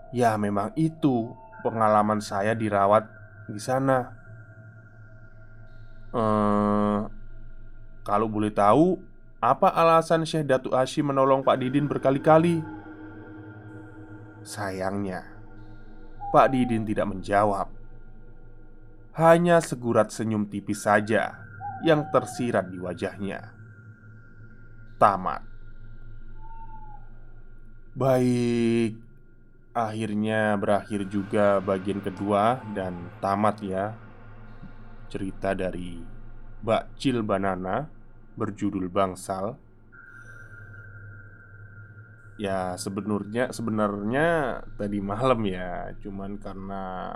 Ya 0.10 0.34
memang 0.42 0.74
itu 0.74 1.36
pengalaman 1.62 2.18
saya 2.18 2.58
dirawat 2.58 3.06
di 3.46 3.62
sana. 3.62 4.16
Eh, 6.16 7.00
Kalau 8.02 8.26
boleh 8.26 8.50
tahu 8.50 8.98
Apa 9.40 9.72
alasan 9.72 10.26
Syekh 10.26 10.50
Datu 10.50 10.74
Hashim 10.74 11.12
menolong 11.12 11.46
Pak 11.46 11.64
Didin 11.64 11.88
berkali-kali? 11.88 12.60
Sayangnya 14.44 15.24
Pak 16.32 16.52
Didin 16.52 16.84
tidak 16.84 17.08
menjawab 17.08 17.79
hanya 19.20 19.60
segurat 19.60 20.16
senyum 20.16 20.48
tipis 20.48 20.88
saja 20.88 21.44
yang 21.84 22.08
tersirat 22.08 22.72
di 22.72 22.80
wajahnya. 22.80 23.52
Tamat. 24.96 25.44
Baik, 28.00 28.96
akhirnya 29.76 30.56
berakhir 30.56 31.04
juga 31.12 31.60
bagian 31.60 32.00
kedua 32.00 32.64
dan 32.72 33.12
tamat 33.20 33.60
ya. 33.60 33.92
Cerita 35.12 35.52
dari 35.52 36.00
Mbak 36.64 36.96
Cil 36.96 37.20
Banana 37.20 37.92
berjudul 38.40 38.88
Bangsal. 38.88 39.60
Ya 42.40 42.80
sebenarnya 42.80 43.52
sebenarnya 43.52 44.28
tadi 44.80 45.04
malam 45.04 45.44
ya, 45.44 45.92
cuman 46.00 46.40
karena 46.40 47.12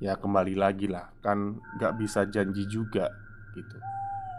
Ya 0.00 0.16
kembali 0.16 0.56
lagi 0.56 0.88
lah 0.88 1.12
Kan 1.20 1.60
gak 1.76 2.00
bisa 2.00 2.24
janji 2.24 2.64
juga 2.64 3.12
gitu. 3.52 3.76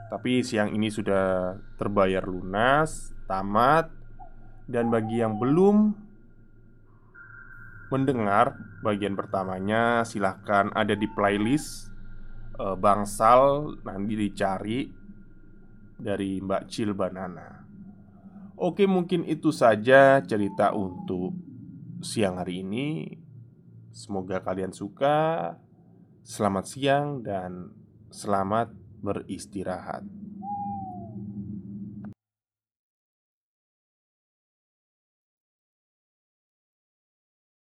Tapi 0.10 0.42
siang 0.42 0.74
ini 0.74 0.90
sudah 0.90 1.56
terbayar 1.78 2.26
lunas 2.26 3.14
Tamat 3.30 3.94
Dan 4.66 4.90
bagi 4.90 5.22
yang 5.22 5.38
belum 5.38 5.94
Mendengar 7.94 8.58
bagian 8.82 9.14
pertamanya 9.14 10.02
Silahkan 10.02 10.74
ada 10.74 10.98
di 10.98 11.06
playlist 11.06 11.94
e, 12.58 12.66
Bangsal 12.74 13.78
Nanti 13.86 14.14
dicari 14.18 14.90
Dari 16.02 16.42
Mbak 16.42 16.64
Cil 16.66 16.98
Banana. 16.98 17.62
Oke 18.58 18.90
mungkin 18.90 19.26
itu 19.26 19.54
saja 19.54 20.22
cerita 20.26 20.74
untuk 20.74 21.34
siang 22.02 22.42
hari 22.42 22.66
ini 22.66 23.21
Semoga 23.92 24.40
kalian 24.40 24.72
suka. 24.72 25.52
Selamat 26.24 26.66
siang 26.72 27.20
dan 27.20 27.76
selamat 28.08 28.72
beristirahat. 29.04 30.08